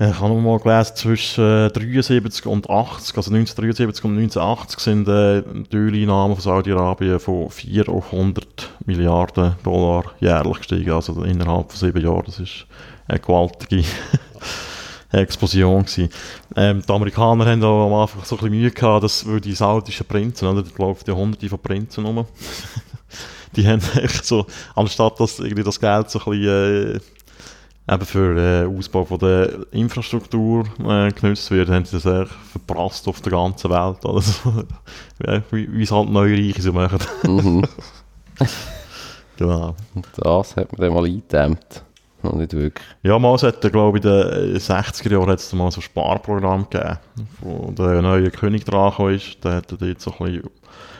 Ich 0.00 0.20
habe 0.20 0.34
mal 0.34 0.60
gelesen, 0.60 0.94
zwischen 0.94 1.66
äh, 1.66 1.70
73 1.70 2.46
und 2.46 2.70
80, 2.70 3.16
also 3.16 3.32
1973 3.34 4.04
und 4.04 4.16
1980 4.16 4.78
sind 4.78 5.08
äh, 5.08 5.42
die 5.72 5.76
Öleinnahmen 5.76 6.36
von 6.36 6.42
Saudi-Arabien 6.42 7.18
von 7.18 7.50
400 7.50 8.70
Milliarden 8.86 9.56
Dollar 9.64 10.04
jährlich 10.20 10.58
gestiegen, 10.58 10.92
also 10.92 11.24
innerhalb 11.24 11.72
von 11.72 11.80
sieben 11.80 12.00
Jahren. 12.00 12.22
Das 12.26 12.38
ist 12.38 12.66
eine 13.08 13.18
gewaltige 13.18 13.82
Explosion 15.10 15.84
gewesen. 15.84 16.10
Ähm, 16.54 16.80
die 16.88 16.92
Amerikaner 16.92 17.46
haben 17.46 17.64
auch 17.64 17.86
am 17.86 17.94
Anfang 17.94 18.22
so 18.24 18.36
ein 18.36 18.38
bisschen 18.38 18.56
Mühe 18.56 18.70
gehabt, 18.70 19.02
dass, 19.02 19.26
die 19.42 19.52
saudischen 19.52 20.06
Prinzen, 20.06 20.46
oder, 20.46 20.62
da 20.62 20.70
laufen 20.78 21.04
ja 21.08 21.14
hunderte 21.14 21.48
von 21.48 21.58
Prinzen 21.58 22.06
rum, 22.06 22.24
die 23.56 23.66
haben 23.66 23.82
echt 23.96 24.24
so, 24.24 24.46
anstatt 24.76 25.18
dass 25.18 25.40
irgendwie 25.40 25.64
das 25.64 25.80
Geld 25.80 26.08
so 26.08 26.20
ein 26.20 26.24
bisschen 26.30 26.94
äh, 26.94 27.00
eben 27.90 28.04
für 28.04 28.34
den 28.34 28.74
äh, 28.74 28.78
Ausbau 28.78 29.04
von 29.04 29.18
der 29.18 29.66
Infrastruktur 29.72 30.64
äh, 30.80 31.10
genutzt 31.12 31.50
wird, 31.50 31.68
haben 31.70 31.84
sie 31.84 31.98
das 31.98 32.06
echt 32.06 32.32
verprasst 32.52 33.08
auf 33.08 33.20
der 33.20 33.32
ganzen 33.32 33.70
Welt. 33.70 34.04
Also, 34.04 34.64
wie, 35.50 35.82
es 35.82 35.90
halt 35.90 36.10
neue 36.10 36.36
Reiche 36.36 36.62
so 36.62 36.72
machen. 36.72 36.98
Mhm. 37.24 37.64
genau. 39.36 39.74
Und 39.94 40.06
das 40.16 40.56
hat 40.56 40.72
man 40.72 40.80
dann 40.80 40.94
mal 40.94 41.06
eingedämmt. 41.06 41.82
Noch 42.22 42.34
nicht 42.34 42.52
wirklich. 42.52 42.84
Ja, 43.02 43.18
mal 43.18 43.36
hat 43.36 43.60
glaube 43.60 43.98
ich, 43.98 44.04
in 44.04 44.10
den 44.10 44.58
60er 44.58 45.12
Jahren 45.12 45.30
hat 45.30 45.38
es 45.38 45.52
mal 45.52 45.70
so 45.70 45.78
ein 45.78 45.82
Sparprogramm 45.82 46.68
gegeben, 46.68 46.98
wo 47.40 47.70
der 47.70 48.02
neue 48.02 48.30
König 48.30 48.64
dran 48.64 49.14
ist. 49.14 49.42
Der 49.44 49.54
hat 49.54 49.70
dort 49.70 50.00
so 50.00 50.12
ein 50.18 50.18
bisschen, 50.18 50.42
ein 50.42 50.50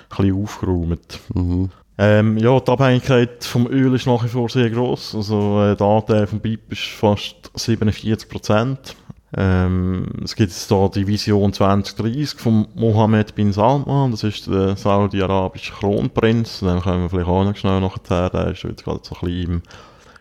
bisschen 0.09 0.43
aufgeräumt. 0.43 1.21
Mhm. 1.35 1.71
Ähm, 2.01 2.39
ja, 2.39 2.61
die 2.61 2.71
Abhängigkeit 2.71 3.45
vom 3.45 3.67
Öl 3.67 3.95
ist 3.95 4.07
nach 4.07 4.23
wie 4.25 4.29
vor 4.29 4.49
sehr 4.49 4.71
groß. 4.71 5.17
Also 5.17 5.63
äh, 5.63 5.77
der 5.77 5.87
Anteil 5.87 6.27
vom 6.29 6.39
BIP 6.39 6.73
ist 6.73 6.87
fast 6.87 7.51
47 7.55 8.29
Prozent. 8.29 8.95
Ähm, 9.37 10.07
es 10.25 10.37
gibt 10.37 10.51
jetzt 10.51 10.69
hier 10.69 10.91
die 10.95 11.07
Vision 11.07 11.53
2030 11.53 12.41
von 12.41 12.67
Mohammed 12.75 13.35
bin 13.35 13.53
Salman, 13.53 14.11
das 14.11 14.25
ist 14.25 14.47
der 14.47 14.75
saudi-arabische 14.75 15.75
Kronprinz, 15.75 16.61
den 16.61 16.81
können 16.81 17.03
wir 17.03 17.11
vielleicht 17.11 17.29
auch 17.29 17.45
noch 17.45 17.55
schnell 17.55 17.81
nachher, 17.81 18.31
der 18.31 18.53
ist 18.53 18.63
jetzt 18.63 18.85
gerade 18.85 19.01
so 19.03 19.17
ein 19.17 19.21
bisschen 19.21 19.53
im 19.53 19.63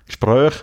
Gespräch. 0.07 0.55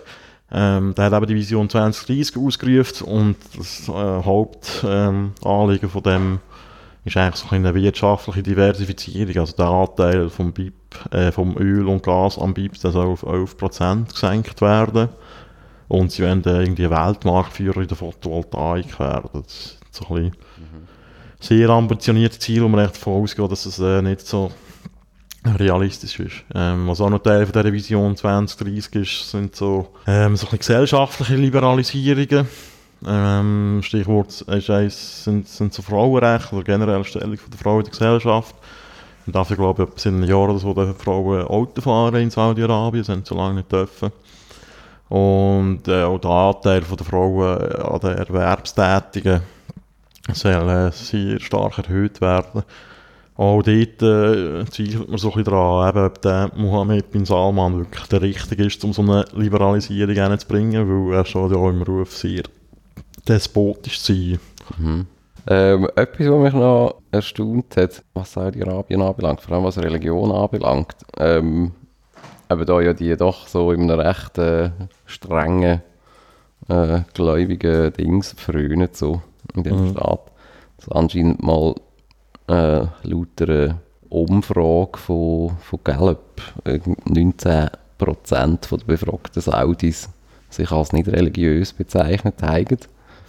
Ähm, 0.51 0.93
der 0.93 1.05
hat 1.05 1.13
eben 1.13 1.25
die 1.25 1.35
Vision 1.35 1.69
2030 1.69 2.37
ausgerufen 2.37 3.07
und 3.07 3.35
das 3.57 3.89
äh, 3.89 3.91
Hauptanliegen 3.91 5.33
ähm, 5.83 5.89
von 5.89 6.03
dem 6.03 6.39
ist 7.05 7.17
eigentlich 7.17 7.35
so 7.35 7.55
eine 7.55 7.73
wirtschaftliche 7.73 8.43
Diversifizierung. 8.43 9.37
Also 9.37 9.55
der 9.55 9.67
Anteil 9.67 10.29
vom 10.29 10.51
BIP, 10.51 10.73
äh, 11.11 11.31
vom 11.31 11.55
Öl 11.57 11.87
und 11.87 12.03
Gas 12.03 12.37
am 12.37 12.53
BIP, 12.53 12.75
soll 12.75 13.05
auf 13.05 13.23
11% 13.23 14.11
gesenkt 14.11 14.59
werden. 14.61 15.09
Und 15.87 16.11
sie 16.11 16.23
wollen 16.23 16.41
dann 16.41 16.61
irgendwie 16.61 16.89
Weltmarktführer 16.89 17.81
in 17.81 17.87
der 17.87 17.97
Photovoltaik 17.97 18.99
werden. 18.99 19.29
Das 19.33 19.45
ist 19.45 19.79
so 19.91 20.05
ein 20.05 20.15
bisschen 20.15 20.37
mhm. 20.57 20.87
sehr 21.39 21.69
ambitioniertes 21.69 22.39
Ziel, 22.39 22.63
wo 22.63 22.67
man 22.67 22.83
echt 22.83 22.95
davon 22.95 23.21
ausgeht, 23.21 23.51
dass 23.51 23.67
es 23.67 23.77
äh, 23.77 24.01
nicht 24.01 24.21
so 24.21 24.51
realistisch 25.45 26.19
ist. 26.19 26.43
Ähm, 26.55 26.87
was 26.87 27.01
auch 27.01 27.11
noch 27.11 27.19
Teil 27.19 27.45
von 27.45 27.53
dieser 27.53 27.71
Vision 27.71 28.17
2030 28.17 28.95
ist, 28.95 29.29
sind 29.29 29.55
so, 29.55 29.93
ähm, 30.07 30.35
so 30.35 30.47
ein 30.49 30.57
gesellschaftliche 30.57 31.35
Liberalisierungen. 31.35 32.47
Ähm, 33.05 33.81
Stichwort 33.83 34.41
ist 34.41 35.23
sind, 35.23 35.47
sind 35.47 35.73
so 35.73 35.81
Frauenrechte 35.81 36.55
oder 36.55 36.63
generell 36.63 37.03
Stellung 37.03 37.37
von 37.37 37.51
der 37.51 37.59
Frau 37.59 37.77
in 37.77 37.83
der 37.83 37.91
Gesellschaft. 37.91 38.55
Und 39.25 39.35
dafür 39.35 39.57
glaube 39.57 39.87
ich, 39.95 40.05
in 40.05 40.15
einem 40.15 40.29
Jahr 40.29 40.49
oder 40.49 40.59
so 40.59 40.73
dürfen 40.73 40.95
Frauen 40.95 41.43
Auto 41.47 41.81
fahren 41.81 42.15
in 42.15 42.29
Saudi-Arabien, 42.29 43.03
sind 43.03 43.25
so 43.25 43.35
lange 43.35 43.55
nicht 43.55 43.71
dürfen. 43.71 44.11
Und 45.09 45.87
äh, 45.87 46.03
auch 46.03 46.19
der 46.19 46.31
Anteil 46.31 46.81
von 46.81 46.97
der 46.97 47.05
Frauen 47.05 47.59
äh, 47.59 47.81
an 47.81 47.99
den 47.99 48.17
Erwerbstätigen 48.17 49.41
soll 50.33 50.69
äh, 50.69 50.91
sehr 50.91 51.39
stark 51.39 51.77
erhöht 51.77 52.21
werden. 52.21 52.63
Auch 53.37 53.61
dort 53.61 54.01
äh, 54.01 54.65
zweifelt 54.65 55.09
man 55.09 55.17
so 55.17 55.27
ein 55.27 55.35
bisschen 55.35 55.43
daran, 55.43 56.05
ob 56.05 56.21
der 56.21 56.51
Mohammed 56.55 57.11
bin 57.11 57.25
Salman 57.25 57.77
wirklich 57.77 58.07
der 58.07 58.21
Richtige 58.21 58.63
ist, 58.65 58.83
um 58.85 58.93
so 58.93 59.01
eine 59.01 59.25
Liberalisierung 59.33 60.15
hinzubringen, 60.15 60.87
weil 60.87 61.17
er 61.17 61.25
schon 61.25 61.51
ja 61.51 61.69
im 61.69 61.81
Ruf 61.81 62.15
sehr 62.15 62.43
despotisch 63.27 63.99
sein. 63.99 64.39
Mhm. 64.77 65.07
Ähm, 65.47 65.87
etwas, 65.95 66.27
was 66.27 66.43
mich 66.43 66.53
noch 66.53 67.01
erstaunt 67.11 67.77
hat, 67.77 68.03
was 68.13 68.33
Saudi-Arabien 68.33 69.01
anbelangt, 69.01 69.41
vor 69.41 69.55
allem 69.55 69.65
was 69.65 69.77
Religion 69.77 70.31
anbelangt, 70.31 70.95
ähm, 71.17 71.71
eben 72.49 72.65
da 72.65 72.81
ja 72.81 72.93
die 72.93 73.15
doch 73.15 73.47
so 73.47 73.71
in 73.71 73.89
einem 73.89 73.99
recht 73.99 74.37
äh, 74.39 74.71
strengen, 75.05 75.81
äh, 76.67 77.01
gläubigen 77.13 77.93
Dings 77.93 78.33
frönen, 78.37 78.89
so 78.91 79.21
in 79.53 79.63
dem 79.63 79.85
mhm. 79.85 79.91
Staat. 79.91 80.31
Das 80.77 80.89
anscheinend 80.89 81.43
mal 81.43 81.75
äh, 82.47 82.87
laut 83.03 83.41
einer 83.41 83.79
Umfrage 84.09 84.97
von, 84.97 85.57
von 85.59 85.79
Gallup 85.83 86.41
19% 86.65 87.69
der 88.31 88.85
befragten 88.85 89.41
Saudis 89.41 90.09
sich 90.49 90.71
als 90.71 90.93
nicht 90.93 91.07
religiös 91.07 91.73
bezeichnet 91.73 92.41
haben. 92.41 92.77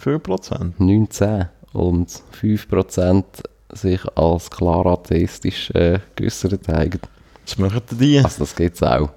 5%? 0.03 0.73
19. 0.77 1.45
Und 1.73 2.09
5% 2.41 3.23
sich 3.71 4.01
als 4.15 4.49
klar 4.49 4.85
atheistisch 4.85 5.69
äh, 5.71 5.99
geäußert 6.15 6.67
haben. 6.67 6.99
Was 7.45 7.57
machen 7.57 7.81
die? 7.91 8.19
Also 8.19 8.39
das 8.39 8.55
geht 8.55 8.81
auch. 8.81 9.09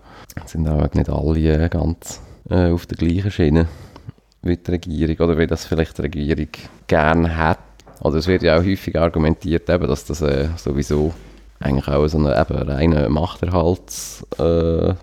Es 0.45 0.53
sind 0.53 0.69
auch 0.69 0.93
nicht 0.95 1.09
alle 1.09 1.65
äh, 1.65 1.69
ganz 1.69 2.21
äh, 2.49 2.71
auf 2.71 2.87
der 2.87 2.97
gleichen 2.97 3.31
Schiene 3.31 3.69
wie 4.43 4.57
die 4.57 4.71
Regierung 4.71 5.29
oder 5.29 5.39
wie 5.39 5.47
das 5.47 5.67
vielleicht 5.67 5.99
die 5.99 6.03
Regierung 6.03 6.49
gerne 6.87 7.37
hat. 7.37 7.59
Also 8.01 8.19
es 8.19 8.27
wird 8.27 8.43
ja 8.43 8.57
auch 8.57 8.65
häufig 8.65 8.99
argumentiert, 8.99 9.69
eben, 9.69 9.87
dass 9.87 10.05
das 10.05 10.23
äh, 10.23 10.49
sowieso 10.57 11.13
eigentlich 11.59 11.89
auch 11.89 12.07
so 12.09 12.19
eine 12.19 12.41
eben, 12.41 12.57
reine 12.69 13.09
Machterhalts, 13.11 14.27
äh, 14.39 14.95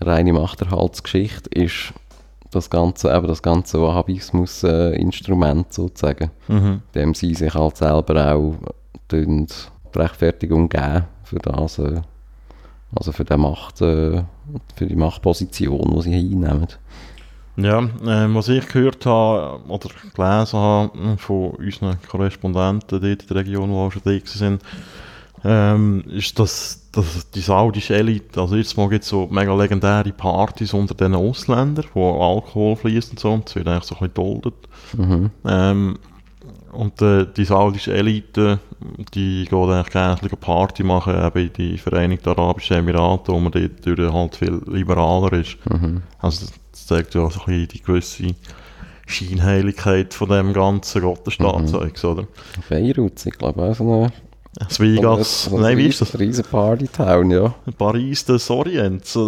reine 0.00 0.32
Machterhaltsgeschichte 0.32 1.50
ist 1.50 1.92
das 2.50 2.70
ganze, 2.70 3.14
eben 3.14 3.26
das 3.26 3.42
ganze 3.42 3.80
Wahhabismus-Instrument 3.80 5.72
sozusagen, 5.72 6.30
mhm. 6.48 6.82
dem 6.94 7.14
sie 7.14 7.34
sich 7.34 7.54
halt 7.54 7.76
selber 7.76 8.34
auch 8.34 8.54
die 9.10 9.46
Rechtfertigung 9.94 10.68
geben 10.68 11.04
für 11.24 11.38
das, 11.38 11.78
äh, 11.78 12.00
also 12.94 13.12
für 13.12 13.24
die 13.24 13.36
Macht, 13.36 13.80
äh, 13.80 14.22
für 14.74 14.86
die 14.86 14.96
Machtposition, 14.96 15.94
die 15.96 16.02
sie 16.02 16.14
einnehmen. 16.14 16.68
Ja, 17.56 17.80
äh, 17.80 18.34
was 18.34 18.48
ich 18.48 18.68
gehört 18.68 19.06
habe 19.06 19.62
oder 19.68 19.88
gelesen 20.14 20.58
habe 20.58 21.16
von 21.16 21.50
unseren 21.52 21.96
Korrespondenten 22.02 23.00
dort 23.00 23.22
in 23.22 23.28
der 23.28 23.36
Region, 23.36 23.70
die 23.70 23.74
auch 23.74 23.90
schon 23.90 24.02
da 24.04 24.18
sind, 24.24 24.62
ähm, 25.48 26.02
ist, 26.08 26.38
dass, 26.40 26.90
dass 26.90 27.30
die 27.30 27.40
saudische 27.40 27.94
Elite, 27.94 28.40
also 28.40 28.56
jetzt 28.56 28.76
mal 28.76 28.88
gibt 28.88 29.04
es 29.04 29.10
so 29.10 29.28
mega 29.30 29.54
legendäre 29.54 30.10
Partys 30.12 30.74
unter 30.74 30.94
den 30.94 31.14
Ausländern, 31.14 31.84
wo 31.94 32.20
Alkohol 32.20 32.74
fließt 32.74 33.12
und 33.12 33.20
so, 33.20 33.32
und 33.32 33.46
das 33.46 33.54
wird 33.54 33.68
eigentlich 33.68 33.84
so 33.84 33.94
ein 33.94 34.10
bisschen 34.10 34.14
geduldet. 34.14 34.54
Mhm. 34.96 35.30
Ähm, 35.46 35.98
und 36.72 37.00
äh, 37.00 37.26
die 37.34 37.44
saudische 37.44 37.94
Elite, 37.94 38.58
die 39.14 39.44
geht 39.44 39.52
eigentlich 39.52 39.92
gerne 39.92 40.18
eine 40.20 40.28
Party 40.30 40.82
machen, 40.82 41.14
eben 41.14 41.46
in 41.46 41.52
die 41.52 41.78
Vereinigten 41.78 42.28
Arabischen 42.28 42.78
Emirate, 42.78 43.32
wo 43.32 43.38
man 43.38 43.52
dort 43.52 44.12
halt 44.12 44.36
viel 44.36 44.60
liberaler 44.66 45.32
ist. 45.32 45.56
Mhm. 45.70 46.02
Also 46.18 46.46
das 46.72 46.86
zeigt 46.86 47.14
ja 47.14 47.30
so 47.30 47.40
ein 47.40 47.46
bisschen 47.46 47.68
die 47.68 47.82
gewisse 47.82 48.34
Scheinheiligkeit 49.06 50.12
von 50.12 50.28
dem 50.28 50.52
ganzen 50.52 51.02
Gottesstaatszeugs, 51.02 52.02
Mhm. 52.02 52.10
oder? 52.10 52.26
Beirut, 52.68 53.24
ich 53.24 53.38
glaube 53.38 53.62
auch 53.62 53.74
so 53.74 53.84
eine... 53.84 54.12
Das 54.58 54.80
Vegas, 54.80 55.44
so 55.44 55.56
ein 55.56 55.62
nein, 55.62 55.78
wie 55.78 55.86
ist 55.86 56.00
das? 56.00 56.18
riesen- 56.18 56.44
Party-Town, 56.44 57.30
ja. 57.30 57.54
Paris 57.76 58.24
des 58.24 58.48
Orients. 58.50 59.18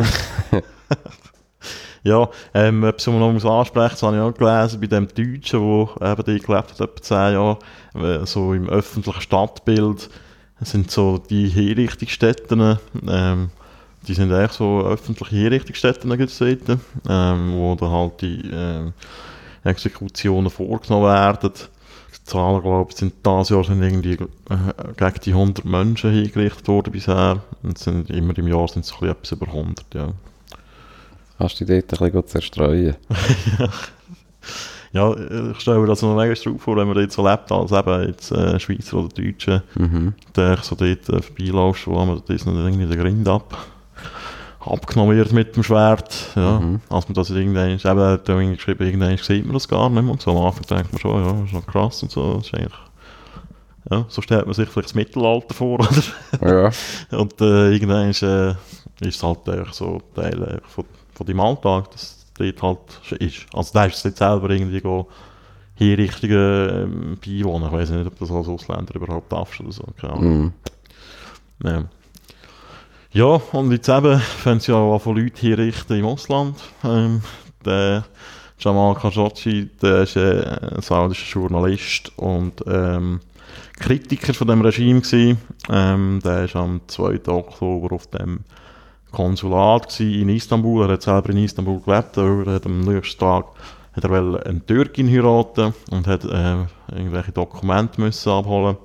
ja, 2.02 2.28
ähm, 2.54 2.84
etwas, 2.84 3.06
was 3.06 3.12
man 3.12 3.20
noch 3.20 3.32
muss 3.32 3.44
ansprechen 3.44 3.92
muss, 3.92 4.02
habe 4.02 4.16
ich 4.16 4.22
auch 4.22 4.34
gelesen, 4.34 4.80
bei 4.80 4.86
dem 4.86 5.08
Deutschen, 5.08 5.60
der 6.00 6.12
eben 6.12 6.22
dort 6.24 6.26
gelebt 6.26 6.50
hat, 6.50 6.80
etwa 6.80 7.02
10 7.02 7.16
Jahre, 7.34 7.58
äh, 7.94 8.26
so 8.26 8.54
im 8.54 8.68
öffentlichen 8.68 9.20
Stadtbild, 9.20 10.08
sind 10.62 10.90
so 10.90 11.18
die 11.18 11.48
Hinrichtungsstätten, 11.48 12.78
ähm, 13.06 13.50
die 14.06 14.14
sind 14.14 14.32
eigentlich 14.32 14.52
so 14.52 14.80
öffentliche 14.80 15.36
Hinrichtungsstätten 15.36 16.10
ähm, 17.08 17.52
wo 17.52 17.74
dann 17.74 17.90
halt 17.90 18.22
die 18.22 18.50
ähm, 18.50 18.92
Exekutionen 19.64 20.50
vorgenommen 20.50 21.06
werden. 21.06 21.52
Die 22.16 22.24
Zahlen, 22.24 22.62
glaube 22.62 22.90
ich, 22.90 22.96
sind 22.96 23.14
dieses 23.24 23.48
Jahr 23.50 23.64
sind 23.64 23.82
irgendwie 23.82 24.14
äh, 24.14 24.92
gegen 24.96 25.20
die 25.24 25.32
100 25.32 25.64
Menschen 25.64 26.12
hingerichtet 26.12 26.68
worden 26.68 26.92
bisher. 26.92 27.42
Und 27.62 27.78
sind, 27.78 28.10
immer 28.10 28.36
im 28.38 28.48
Jahr 28.48 28.68
sind 28.68 28.84
es 28.84 28.88
so 28.88 28.94
ein 28.96 29.00
bisschen 29.00 29.16
etwas 29.16 29.32
über 29.32 29.46
100, 29.48 29.94
ja. 29.94 30.08
Kannst 31.38 31.60
du 31.60 31.64
dich 31.64 31.84
dort 31.86 32.02
ein 32.02 32.10
bisschen 32.12 32.26
zerstreuen? 32.28 32.96
Ja, 34.92 35.12
ich 35.14 35.60
stelle 35.60 35.80
mir 35.80 35.86
das 35.86 36.00
noch 36.00 36.16
mega 36.16 36.32
drauf 36.32 36.62
vor, 36.62 36.76
wenn 36.76 36.86
man 36.86 36.96
dort 36.96 37.12
so 37.12 37.22
lebt, 37.28 37.52
als 37.52 37.72
eben 37.72 38.08
jetzt 38.08 38.32
äh, 38.32 38.58
Schweizer 38.58 38.96
oder 38.96 39.08
Deutsche, 39.08 39.62
Mhm. 39.76 40.14
der 40.34 40.56
so 40.62 40.76
dort 40.76 41.08
äh, 41.10 41.20
vorbeiläuft, 41.20 41.86
wo 41.86 42.04
man 42.04 42.22
das 42.26 42.46
nicht 42.46 42.46
irgendwie 42.46 42.86
den 42.86 42.98
Grind 42.98 43.28
ab 43.28 43.54
abgenommen 44.68 45.16
wird 45.16 45.32
mit 45.32 45.56
dem 45.56 45.62
Schwert, 45.62 46.32
ja, 46.36 46.60
Mhm. 46.60 46.80
als 46.88 47.08
man 47.08 47.14
das 47.14 47.30
irgendwann, 47.30 47.70
eben, 47.70 47.82
hat 48.00 48.28
irgendwie 48.28 48.56
geschrieben, 48.56 48.84
irgendwann 48.84 49.16
sieht 49.16 49.44
man 49.44 49.54
das 49.54 49.68
gar 49.68 49.88
nicht 49.90 50.02
mehr 50.02 50.12
und 50.12 50.20
so 50.22 50.30
am 50.30 50.44
Anfang 50.44 50.64
denkt 50.66 50.92
man 50.92 51.00
schon, 51.00 51.24
ja, 51.24 51.32
das 51.32 51.42
ist 51.46 51.52
noch 51.54 51.66
krass 51.66 52.02
und 52.02 52.10
so, 52.10 52.34
das 52.34 52.46
ist 52.46 52.54
eigentlich, 52.54 52.78
ja, 53.90 54.04
so 54.08 54.20
stellt 54.22 54.46
man 54.46 54.54
sich 54.54 54.68
vielleicht 54.68 54.88
das 54.88 54.94
Mittelalter 54.94 55.54
vor, 55.54 55.80
oder? 56.40 56.70
Ja. 57.10 57.18
Und 57.18 57.40
äh, 57.40 57.72
irgendwann 57.72 58.10
ist, 58.10 58.22
äh, 58.22 58.50
ist 59.00 59.16
es 59.16 59.22
halt 59.22 59.48
einfach 59.48 59.72
so 59.72 60.00
Teil 60.14 60.42
äh, 60.42 60.58
von, 60.68 60.84
von 61.14 61.26
deinem 61.26 61.40
Alltag, 61.40 61.90
dass 61.92 62.26
dort 62.38 62.62
halt 62.62 63.20
ist. 63.20 63.46
Also 63.52 63.72
da 63.72 63.84
ist 63.86 63.96
es 63.96 64.04
nicht 64.04 64.18
selber 64.18 64.50
irgendwie 64.50 64.80
go 64.80 65.08
Hinrichtungen 65.74 66.70
ähm, 66.70 67.18
beiwohnen. 67.24 67.68
Ich 67.68 67.72
weiß 67.72 67.90
nicht, 67.90 68.06
ob 68.06 68.18
das 68.18 68.30
als 68.30 68.48
Ausländer 68.48 68.94
überhaupt 68.96 69.30
darfst 69.32 69.60
oder 69.60 69.72
so. 69.72 69.84
Keine 70.00 70.12
Ahnung. 70.12 70.38
Mhm. 70.38 70.52
Ja. 71.64 71.84
Ja, 73.12 73.40
und 73.52 73.72
jetzt 73.72 73.88
eben 73.88 74.18
fangen 74.18 74.60
sie 74.60 74.72
ja 74.72 74.98
von 74.98 75.16
Leuten 75.16 75.36
hinrichten 75.36 75.98
im 75.98 76.06
Ausland. 76.06 76.56
Ähm, 76.84 77.22
der 77.64 78.04
Jamal 78.58 78.94
Khashoggi, 78.94 79.70
der 79.80 80.02
ist 80.02 80.16
äh, 80.16 80.42
ein 80.74 80.82
saudischer 80.82 81.40
Journalist 81.40 82.12
und 82.16 82.62
ähm, 82.66 83.20
Kritiker 83.78 84.34
von 84.34 84.48
dem 84.48 84.60
Regime 84.60 85.00
gewesen. 85.00 85.38
Ähm, 85.70 86.20
der 86.24 86.44
ist 86.44 86.56
am 86.56 86.80
2. 86.86 87.20
Oktober 87.28 87.94
auf 87.94 88.08
dem 88.08 88.40
Konsulat 89.12 89.98
in 90.00 90.28
Istanbul. 90.28 90.84
Er 90.86 90.94
hat 90.94 91.02
selber 91.02 91.30
in 91.30 91.38
Istanbul 91.38 91.80
gelebt. 91.80 92.16
Er 92.16 92.46
hat 92.46 92.66
am 92.66 92.80
nächsten 92.80 93.20
Tag 93.20 93.46
hat 93.92 94.04
er 94.04 94.10
wollte 94.10 94.46
eine 94.46 94.64
Türkin 94.64 95.08
heiraten 95.08 95.74
und 95.90 96.06
hat 96.06 96.24
äh, 96.24 96.56
irgendwelche 96.92 97.32
Dokumente 97.32 98.00
müssen 98.00 98.30
abholen 98.30 98.76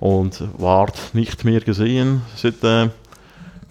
und 0.00 0.42
ward 0.58 1.14
nicht 1.14 1.44
mehr 1.44 1.60
gesehen 1.60 2.22
seitdem. 2.36 2.90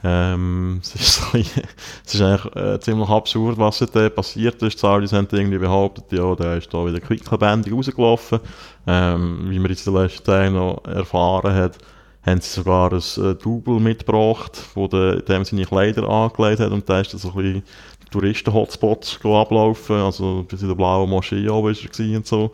Ähm, 0.05 0.81
es, 0.81 0.95
ist 0.95 1.15
so 1.15 1.23
es 1.37 2.13
ist 2.13 2.21
eigentlich 2.21 2.55
äh, 2.55 2.79
ziemlich 2.79 3.09
absurd, 3.09 3.57
was 3.57 3.77
seitdem 3.77 4.13
passiert 4.13 4.61
ist. 4.61 4.79
Saudis 4.79 5.13
haben 5.13 5.27
irgendwie 5.31 5.57
behauptet, 5.57 6.11
ja, 6.11 6.35
der 6.35 6.57
ist 6.57 6.73
da 6.73 6.85
wieder 6.85 6.99
quicklebendig 6.99 7.73
rausgelaufen. 7.73 8.39
Ähm, 8.85 9.49
wie 9.49 9.59
man 9.59 9.71
jetzt 9.71 9.87
in 9.87 9.93
den 9.93 10.03
letzten 10.03 10.25
Tagen 10.25 10.55
noch 10.55 10.83
erfahren 10.85 11.55
hat, 11.55 11.77
haben 12.25 12.41
sie 12.41 12.49
sogar 12.49 12.91
ein 12.91 12.99
äh, 12.99 13.35
Double 13.35 13.79
mitgebracht, 13.79 14.61
wo 14.75 14.87
der, 14.87 15.21
dem 15.21 15.45
seine 15.45 15.65
Kleider 15.65 16.07
angelegt 16.07 16.59
hat 16.59 16.71
und 16.71 16.87
da 16.89 16.99
ist 16.99 17.13
dann 17.13 17.19
so 17.19 17.29
ein 17.29 17.35
bisschen 17.35 17.63
Touristen-Hotspots 18.11 19.19
ablaufen, 19.23 19.95
also 19.95 20.45
bis 20.47 20.61
in 20.61 20.67
der 20.67 20.75
blauen 20.75 21.09
Moschee 21.09 21.49
oben 21.49 21.71
ist 21.71 21.99
er 21.99 22.17
und 22.17 22.27
so, 22.27 22.51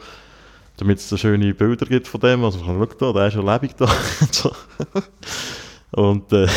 damit 0.77 0.99
es 0.99 1.09
so 1.09 1.17
schöne 1.17 1.53
Bilder 1.53 1.85
gibt 1.85 2.07
von 2.07 2.21
dem, 2.21 2.43
also 2.43 2.59
schau 2.63 2.85
da, 2.85 3.12
der 3.12 3.27
ist 3.27 3.35
ja 3.35 3.41
lebendig 3.41 3.75
da. 3.75 3.89
Und, 5.91 6.31
äh, 6.33 6.47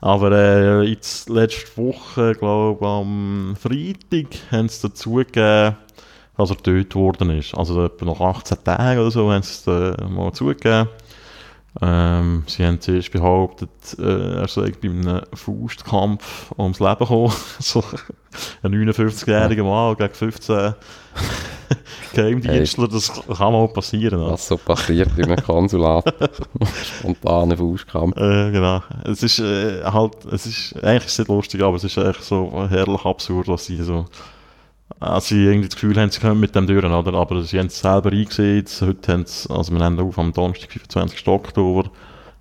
aber 0.00 0.32
äh, 0.32 0.82
jetzt 0.82 1.28
letzte 1.28 1.76
Woche, 1.76 2.34
glaube 2.34 2.86
am 2.86 3.56
Freitag, 3.58 4.26
haben 4.50 4.68
sie 4.68 4.88
dazu 4.88 5.14
gegeben, 5.14 5.76
dass 6.36 6.50
er 6.50 6.56
getötet 6.56 6.94
worden 6.94 7.30
ist. 7.30 7.54
Also 7.54 7.84
etwa 7.84 8.06
nach 8.06 8.20
18 8.20 8.62
Tagen 8.62 9.00
oder 9.00 9.10
so 9.10 9.30
haben 9.30 9.42
sie 9.42 9.52
es 9.52 9.66
äh, 9.66 10.04
mal 10.04 10.32
zugegeben. 10.32 10.88
Ähm, 11.80 12.44
sie 12.46 12.64
haben 12.64 12.80
zuerst 12.80 13.12
behauptet, 13.12 13.70
äh, 13.98 14.40
er 14.40 14.48
sei 14.48 14.72
bei 14.82 14.88
einem 14.88 15.20
Faustkampf 15.32 16.52
ums 16.58 16.80
Leben 16.80 16.98
gekommen. 16.98 17.32
so 17.60 17.84
ein 18.62 18.72
59-jähriger 18.72 19.62
Mann 19.62 19.96
gegen 19.96 20.14
15 20.14 20.74
Geheimdienstler, 22.14 22.88
das 22.88 23.12
kann 23.12 23.52
mal 23.52 23.68
passieren. 23.68 24.20
Also. 24.20 24.32
Was 24.32 24.48
so 24.48 24.56
passiert 24.56 25.16
in 25.18 25.26
einem 25.26 25.44
Konsulat. 25.44 26.12
Spontaner 26.82 27.56
Faustkampf. 27.56 28.16
Äh, 28.16 28.50
genau. 28.50 28.82
Es 29.04 29.22
ist 29.22 29.38
äh, 29.38 29.84
halt, 29.84 30.24
es 30.32 30.46
ist, 30.46 30.82
eigentlich 30.82 31.04
ist 31.04 31.12
es 31.12 31.18
nicht 31.18 31.28
lustig, 31.28 31.62
aber 31.62 31.76
es 31.76 31.84
ist 31.84 31.96
echt 31.98 32.24
so 32.24 32.66
herrlich 32.68 33.04
absurd, 33.04 33.46
was 33.48 33.66
sie 33.66 33.76
so, 33.76 34.06
äh, 35.00 35.20
sie 35.20 35.44
irgendwie 35.44 35.68
das 35.68 35.76
Gefühl 35.76 36.00
haben, 36.00 36.10
sie 36.10 36.20
können 36.20 36.40
mit 36.40 36.54
dem 36.54 36.66
durch, 36.66 36.84
oder? 36.84 37.14
Aber 37.14 37.42
sie 37.42 37.58
haben 37.58 37.66
es 37.66 37.80
selber 37.80 38.10
eingesehen, 38.10 38.66
heute 38.80 39.12
haben 39.12 39.26
sie, 39.26 39.50
also 39.50 39.72
wir 39.72 39.84
haben 39.84 39.98
auf 40.00 40.18
am 40.18 40.32
Donnerstag, 40.32 40.72
25. 40.72 41.26
Oktober, 41.28 41.90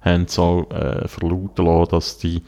haben 0.01 0.27
sie 0.27 0.41
auch 0.41 0.69
äh, 0.71 1.07
verlauten 1.07 1.65
lassen, 1.65 1.91
dass 1.91 2.17
die 2.17 2.41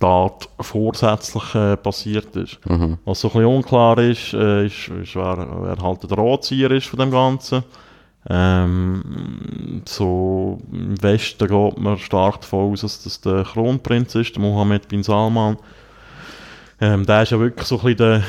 Tat 0.00 0.48
vorsätzlich 0.60 1.54
äh, 1.54 1.76
passiert 1.76 2.36
ist. 2.36 2.58
Mhm. 2.68 2.98
Was 3.04 3.20
so 3.20 3.28
ein 3.28 3.32
bisschen 3.32 3.46
unklar 3.46 3.98
ist, 3.98 4.34
äh, 4.34 4.66
ist, 4.66 4.88
ist 4.88 5.16
wer, 5.16 5.48
wer 5.62 5.76
halt 5.82 6.02
der 6.02 6.10
Drahtzieher 6.10 6.70
ist 6.72 6.86
von 6.88 6.98
dem 6.98 7.10
Ganzen. 7.10 7.64
Ähm, 8.28 9.82
so 9.86 10.58
im 10.72 11.02
Westen 11.02 11.46
geht 11.46 11.78
man 11.78 11.98
stark 11.98 12.40
davon 12.40 12.72
aus, 12.72 12.82
dass 12.82 13.02
das 13.02 13.20
der 13.20 13.44
Kronprinz 13.44 14.14
ist, 14.14 14.34
der 14.34 14.42
Mohammed 14.42 14.88
bin 14.88 15.02
Salman. 15.02 15.56
Ähm, 16.80 17.06
der 17.06 17.22
ist 17.22 17.30
ja 17.32 17.38
wirklich 17.38 17.66
so 17.66 17.76
ein 17.76 17.82
bisschen 17.82 17.96
der, 17.96 18.22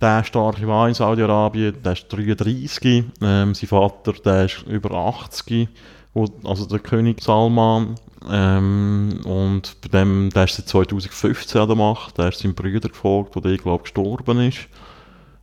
der 0.00 0.24
starke 0.24 0.66
Mann 0.66 0.88
in 0.88 0.94
Saudi-Arabien, 0.94 1.82
der 1.82 1.92
ist 1.92 2.08
33, 2.08 3.04
ähm, 3.22 3.54
sein 3.54 3.68
Vater, 3.68 4.12
der 4.12 4.46
ist 4.46 4.62
über 4.66 4.92
80, 4.92 5.68
wo, 6.14 6.26
also 6.44 6.66
der 6.66 6.78
König 6.78 7.22
Salman. 7.22 7.94
Ähm, 8.28 9.20
und 9.24 9.76
bei 9.82 9.88
dem, 9.88 10.30
der 10.30 10.44
ist 10.44 10.56
seit 10.56 10.68
2015 10.68 11.60
an 11.60 11.68
der 11.68 11.76
Macht, 11.76 12.18
der 12.18 12.28
ist 12.28 12.40
seinem 12.40 12.54
Bruder 12.54 12.88
gefolgt, 12.88 13.36
der, 13.36 13.52
ich 13.52 13.62
glaube 13.62 13.82
gestorben 13.82 14.40
ist. 14.40 14.68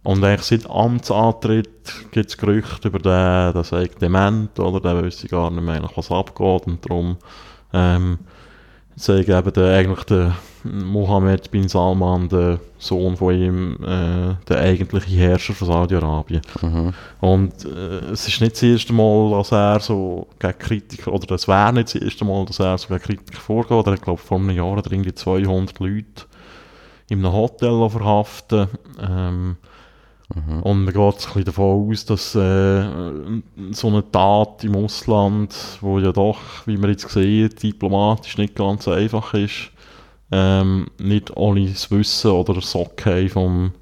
Und 0.04 0.24
eigentlich 0.24 0.42
seit 0.42 0.70
Amtsantritt 0.70 2.12
gibt 2.12 2.30
es 2.30 2.38
Gerüchte 2.38 2.90
über 2.90 3.00
den, 3.00 3.54
der 3.54 3.64
sei 3.64 3.90
dement, 4.02 4.60
oder 4.60 4.82
der 4.82 5.02
wüsste 5.02 5.30
gar 5.30 5.50
nicht 5.50 5.64
mehr, 5.64 5.90
was 5.96 6.12
abgeht. 6.12 6.68
Und 6.68 6.86
darum 6.86 7.18
ähm, 7.72 8.20
sei 8.98 9.20
eben 9.20 9.54
der, 9.54 9.78
eigentlich 9.78 10.04
der 10.04 10.36
Mohammed 10.64 11.52
bin 11.52 11.68
Salman, 11.68 12.30
der 12.30 12.60
Sohn 12.78 13.18
von 13.18 13.36
ihm, 13.36 13.76
äh, 13.84 14.36
der 14.48 14.60
eigentliche 14.60 15.16
Herrscher 15.16 15.54
von 15.54 15.68
Saudi-Arabien. 15.68 16.42
Mhm. 16.62 16.94
Und 17.22 17.66
äh, 17.66 18.12
es 18.12 18.28
ist 18.28 18.42
nicht 18.42 18.54
das 18.54 18.64
erste 18.64 18.94
Mal, 18.94 19.32
dass 19.32 19.52
er 19.52 19.80
so 19.80 20.28
gegen 20.40 20.58
Kritiker, 20.58 21.12
oder 21.14 21.36
es 21.36 21.48
wäre 21.48 21.74
nicht 21.74 21.94
das 21.94 22.02
erste 22.02 22.26
Mal, 22.26 22.46
dass 22.46 22.60
er 22.60 22.78
so 22.78 22.88
gegen 22.88 23.02
Kritiker 23.02 23.40
vorgeht. 23.40 23.88
Er 23.88 23.94
hat, 23.94 24.02
glaube 24.02 24.22
vor 24.22 24.40
einem 24.40 24.52
Jahr 24.52 24.78
hat 24.78 24.88
irgendwie 24.88 25.14
200 25.14 25.80
Leute 25.80 26.26
in 27.10 27.20
einem 27.20 27.34
Hotel 27.34 27.90
verhaften 27.90 28.68
ähm, 29.02 29.58
Und 30.64 30.86
man 30.86 30.94
geht 30.94 30.98
ein 30.98 31.14
bisschen 31.16 31.44
davon 31.44 31.92
aus, 31.92 32.06
dass 32.06 32.36
äh, 32.36 32.86
so 33.72 33.88
eine 33.88 34.10
Tat 34.12 34.64
im 34.64 34.76
Ausland, 34.76 35.54
wo 35.82 36.00
ja 36.00 36.12
doch, 36.12 36.40
wie 36.66 36.78
wir 36.78 36.90
jetzt 36.90 37.10
sehen, 37.10 37.54
diplomatisch 37.62 38.38
nicht 38.38 38.56
ganz 38.56 38.88
einfach 38.88 39.34
ist, 39.34 39.73
ähm, 40.36 40.88
nicht 40.98 41.38
ohne 41.38 41.70
das 41.70 41.92
Wissen 41.92 42.32
oder 42.32 42.56
das 42.56 42.76
Okay 42.76 43.30
vom, 43.30 43.74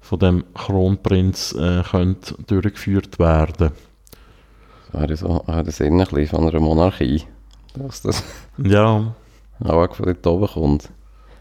von 0.00 0.18
dem 0.20 0.44
Kronprinz 0.54 1.52
äh, 1.58 1.82
könnte 1.82 2.36
durchgeführt 2.46 3.18
werden. 3.18 3.72
Das 4.92 5.00
wäre 5.00 5.16
so 5.16 5.44
der 5.48 5.72
Sinn 5.72 6.00
ein 6.00 6.06
bisschen 6.06 6.28
von 6.28 6.48
einer 6.48 6.60
Monarchie, 6.60 7.24
dass 7.74 8.02
das 8.02 8.22
Ja, 8.58 9.12
auch 9.64 9.94
von 9.94 10.06
dort 10.06 10.26
oben 10.26 10.46
kommt. 10.46 10.88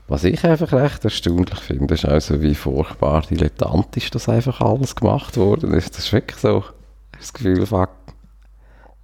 Was 0.07 0.23
ich 0.23 0.43
einfach 0.43 0.71
recht 0.71 1.03
erstaunlich 1.03 1.59
finde, 1.59 1.93
ist 1.93 2.05
also, 2.05 2.41
wie 2.41 2.55
furchtbar 2.55 3.21
dilettantisch 3.29 4.09
das 4.09 4.27
einfach 4.27 4.61
alles 4.61 4.95
gemacht 4.95 5.37
worden 5.37 5.73
ist. 5.73 5.91
Das 5.91 6.05
ist 6.05 6.13
wirklich 6.13 6.39
so, 6.39 6.63
das 7.11 7.33
Gefühl, 7.33 7.65
fuck, 7.65 7.89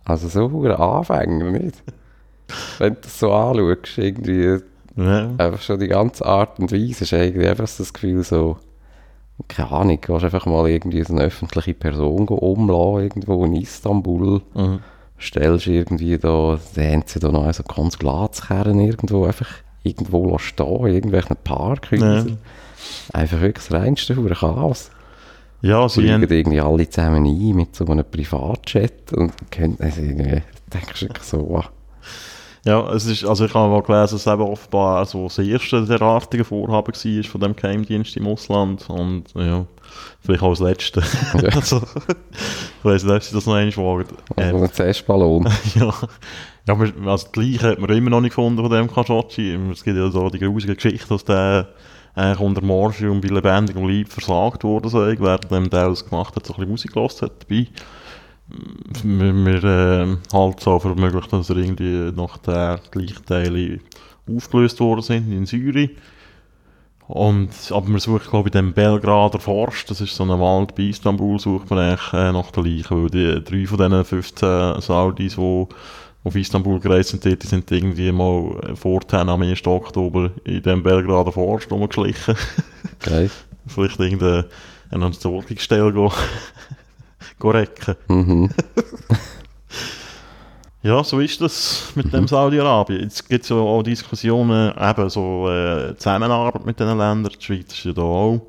also 0.04 0.30
so 0.30 0.48
ein 0.64 0.72
Anfänger, 0.72 1.52
nicht? 1.52 1.84
Wenn 2.80 2.96
du 2.96 3.02
das 3.02 3.20
so 3.20 3.34
anschaust, 3.34 3.98
irgendwie 3.98 4.60
ja. 4.96 5.30
einfach 5.38 5.62
schon 5.62 5.80
die 5.80 5.88
ganze 5.88 6.26
Art 6.26 6.60
und 6.60 6.72
Weise 6.72 7.04
ist 7.04 7.12
irgendwie 7.12 7.48
einfach 7.48 7.68
so 7.68 7.84
das 7.84 7.94
Gefühl 7.94 8.24
so, 8.24 8.58
keine 9.48 9.72
Ahnung, 9.72 10.00
du 10.02 10.14
willst 10.14 10.26
einfach 10.26 10.46
mal 10.46 10.70
irgendwie 10.70 11.04
so 11.04 11.14
eine 11.14 11.24
öffentliche 11.24 11.74
Person 11.74 12.28
umlassen, 12.28 13.04
irgendwo 13.04 13.46
in 13.46 13.56
Istanbul, 13.56 14.42
Mhm. 14.54 14.80
stellst 15.18 15.68
irgendwie 15.68 16.18
da, 16.18 16.60
da 16.76 16.82
haben 16.82 17.04
sie 17.06 17.20
da 17.20 17.32
noch 17.32 17.52
so 17.54 17.64
Konsulatskerren 17.64 18.80
irgendwo 18.80 19.26
einfach 19.26 19.50
irgendwo 19.84 20.38
stehen, 20.38 20.86
in 20.88 20.94
irgendwelchen 20.94 21.38
Parkhäusern. 21.44 22.28
Ja. 22.30 23.20
Einfach 23.20 23.42
wirklich 23.42 23.68
das 23.68 23.78
reinste 23.78 24.16
hure 24.16 24.36
Chaos. 24.36 24.92
Ja, 25.62 25.88
sie 25.88 26.12
haben, 26.12 26.24
irgendwie 26.24 26.60
alle 26.60 26.90
zusammen 26.90 27.26
ein 27.26 27.56
mit 27.56 27.74
so 27.76 27.86
einem 27.86 28.04
Privatjet 28.04 29.14
und 29.14 29.32
können 29.50 29.78
also 29.80 30.02
irgendwie, 30.02 30.42
denkst 30.74 31.00
du 31.00 31.08
so, 31.22 31.56
ah, 31.58 31.70
ja, 32.66 32.90
es 32.94 33.06
ist, 33.06 33.26
also 33.26 33.46
ich 33.46 33.54
habe 33.54 33.70
mal 33.70 33.82
gelesen, 33.82 34.02
dass 34.02 34.14
es 34.14 34.28
eben 34.28 34.42
offenbar 34.42 35.06
so 35.06 35.24
das 35.26 35.38
erste 35.38 35.86
derartige 35.86 36.46
Vorhaben 36.46 36.94
war 36.94 37.24
von 37.24 37.42
dem 37.42 37.56
Geheimdienst 37.56 38.16
im 38.16 38.28
Ausland 38.28 38.90
und 38.90 39.26
ja, 39.36 39.66
vielleicht 40.22 40.44
auch 40.44 40.52
das 40.52 40.60
letzte. 40.60 41.04
Ja. 41.42 41.50
also, 41.56 41.82
ich 41.82 42.86
weiß 42.86 43.04
nicht, 43.04 43.14
ob 43.14 43.24
sie 43.24 43.36
das 43.36 43.46
noch 43.46 43.56
einmal 43.56 43.78
wagen. 43.78 44.18
also 44.38 44.58
Ähm, 44.58 44.64
ein 44.64 44.72
Testballon. 44.72 45.44
ja, 45.76 45.94
ja 46.68 46.78
also 47.06 47.28
die 47.36 47.52
Leiche 47.52 47.72
hat 47.72 47.80
man 47.80 47.90
immer 47.90 48.12
noch 48.12 48.22
nicht 48.22 48.36
gefunden 48.36 48.62
von 48.62 48.72
dem 48.72 48.90
Khashoggi. 48.90 49.60
Es 49.72 49.84
gibt 49.84 49.98
ja 49.98 50.10
so 50.10 50.30
die 50.30 50.40
grusige 50.40 50.76
Geschichte, 50.76 51.10
dass 51.10 51.26
der 51.26 51.68
eigentlich 52.16 52.40
unter 52.40 52.62
Morphium 52.62 53.20
bei 53.20 53.28
lebendigem 53.28 53.88
Leib 53.90 54.08
versagt 54.08 54.64
wurde, 54.64 54.88
so, 54.88 55.00
während 55.00 55.74
er 55.74 55.90
das 55.90 56.08
gemacht 56.08 56.36
hat, 56.36 56.46
so 56.46 56.54
ein 56.54 56.58
bisschen 56.58 56.72
Musik 56.72 56.94
gehört 56.94 57.22
hat 57.22 57.32
dabei. 57.42 57.68
Wir, 59.04 59.34
wir 59.34 59.64
äh, 59.64 60.18
halten 60.34 60.58
es 60.60 60.68
auch 60.68 60.80
für 60.80 60.96
möglich, 60.96 61.26
dass 61.28 61.50
er 61.50 61.58
irgendwie 61.58 62.12
nach 62.16 62.38
der 62.38 62.80
die 62.94 63.00
Leichteile 63.00 63.80
aufgelöst 64.28 64.80
worden 64.80 65.02
sind 65.02 65.32
in 65.32 65.46
Syrien. 65.46 65.92
Und, 67.08 67.50
aber 67.72 67.90
man 67.90 68.00
sucht, 68.00 68.30
glaube 68.30 68.50
ich, 68.50 68.56
in 68.56 68.68
dem 68.68 68.74
Belgrader 68.74 69.40
Forst, 69.40 69.90
das 69.90 70.02
ist 70.02 70.16
so 70.16 70.24
ein 70.24 70.40
Wald 70.40 70.76
bei 70.76 70.84
Istanbul, 70.84 71.38
sucht 71.38 71.70
man 71.70 71.80
eigentlich 71.80 72.14
äh, 72.14 72.32
nach 72.32 72.52
der 72.52 72.64
Leiche, 72.64 72.92
weil 72.92 73.10
die 73.10 73.44
drei 73.44 73.68
von 73.68 73.78
diesen 73.78 74.06
15 74.06 74.82
Saudis, 74.82 75.36
die 75.36 75.68
auf 76.24 76.36
Istanbul 76.36 76.80
gereist 76.80 77.10
sind, 77.10 77.26
die 77.26 77.48
sind 77.48 77.70
irgendwie 77.70 78.12
mal 78.12 78.76
vorher 78.76 79.28
am 79.28 79.42
1. 79.42 79.68
Oktober 79.68 80.32
in 80.46 80.64
dem 80.64 80.82
Belgrader 80.82 81.32
Forst 81.32 81.72
rumgeschlichen. 81.72 82.36
Okay. 83.02 83.30
Vielleicht 83.68 84.00
irgendeine 84.00 84.46
eine 84.90 85.06
Untersuchungsstelle 85.06 85.92
go, 85.92 86.10
go 86.10 86.14
recken. 87.44 87.96
Mhm. 88.08 88.50
Ja, 90.86 91.02
so 91.02 91.22
ist 91.22 91.40
das 91.40 91.94
mit 91.96 92.12
dem 92.12 92.28
Saudi-Arabien. 92.28 93.04
Jetzt 93.04 93.30
gibt 93.30 93.44
es 93.44 93.50
ja 93.50 93.56
auch 93.56 93.84
Diskussionen, 93.84 94.74
eben 94.78 95.10
so 95.10 95.50
äh, 95.50 95.96
Zusammenarbeit 95.96 96.66
mit 96.66 96.78
diesen 96.78 96.98
Ländern. 96.98 97.32
Die 97.40 97.42
Schweiz 97.42 97.72
ist 97.72 97.86
ja 97.86 97.94
da 97.94 98.02
auch 98.02 98.42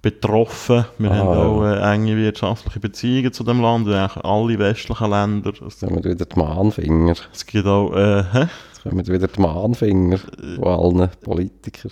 betroffen. 0.00 0.84
Wir 0.98 1.10
Ah, 1.10 1.16
haben 1.16 1.28
auch 1.28 1.64
äh, 1.64 1.92
enge 1.94 2.16
wirtschaftliche 2.16 2.78
Beziehungen 2.78 3.32
zu 3.32 3.42
dem 3.42 3.60
Land, 3.60 3.88
wie 3.88 3.94
eigentlich 3.94 4.24
alle 4.24 4.58
westlichen 4.60 5.10
Länder. 5.10 5.50
Es, 5.54 5.58
Jetzt 5.60 5.82
haben 5.82 5.96
wir 5.96 6.04
wieder 6.12 6.24
die 6.24 6.38
Mahnfinger. 6.38 7.14
es 7.32 7.44
gibt 7.44 7.66
auch, 7.66 7.96
äh, 7.96 8.22
hä? 8.32 8.46
Jetzt 8.72 8.82
kommen 8.84 9.04
wieder 9.08 9.26
die 9.26 9.40
Mahnfinger 9.40 10.18
von 10.54 10.64
allen 10.98 11.08
Politikern. 11.20 11.90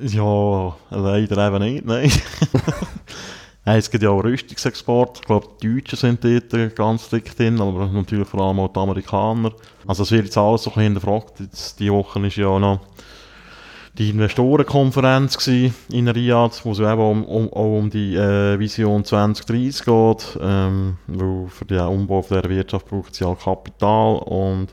Ja, 0.00 0.74
leider 0.88 1.48
eben 1.48 1.62
nicht, 1.62 1.84
nein. 1.84 2.10
Es 3.78 3.90
gibt 3.90 4.02
ja 4.02 4.10
auch 4.10 4.24
Rüstungsexport. 4.24 5.18
Ich 5.20 5.26
glaube, 5.26 5.48
die 5.62 5.74
Deutschen 5.74 5.96
sind 5.96 6.24
dort 6.24 6.76
ganz 6.76 7.08
dick 7.08 7.36
drin, 7.36 7.60
aber 7.60 7.86
natürlich 7.86 8.28
vor 8.28 8.40
allem 8.40 8.58
auch 8.60 8.72
die 8.72 8.78
Amerikaner. 8.78 9.52
Also 9.86 10.02
es 10.02 10.10
wird 10.10 10.24
jetzt 10.24 10.38
alles 10.38 10.62
so 10.62 10.74
hinterfragt. 10.74 11.40
Jetzt, 11.40 11.78
die 11.78 11.90
Woche 11.90 12.26
ist 12.26 12.36
ja 12.36 12.48
auch 12.48 12.58
noch 12.58 12.80
die 13.98 14.10
Investorenkonferenz 14.10 15.46
in 15.46 16.08
Riyadh, 16.08 16.64
wo 16.64 16.72
es 16.72 16.78
eben 16.78 17.00
um, 17.00 17.24
um, 17.24 17.52
auch 17.52 17.78
um 17.78 17.90
die 17.90 18.16
äh, 18.16 18.58
Vision 18.58 19.04
2030 19.04 19.84
geht. 19.84 20.38
Ähm, 20.40 20.96
weil 21.06 21.48
für 21.48 21.64
den 21.64 21.80
Umbau 21.80 22.24
der 22.30 22.48
Wirtschaft 22.48 22.88
braucht 22.88 23.12
es 23.12 23.18
ja 23.18 23.34
Kapital 23.34 24.16
und 24.18 24.68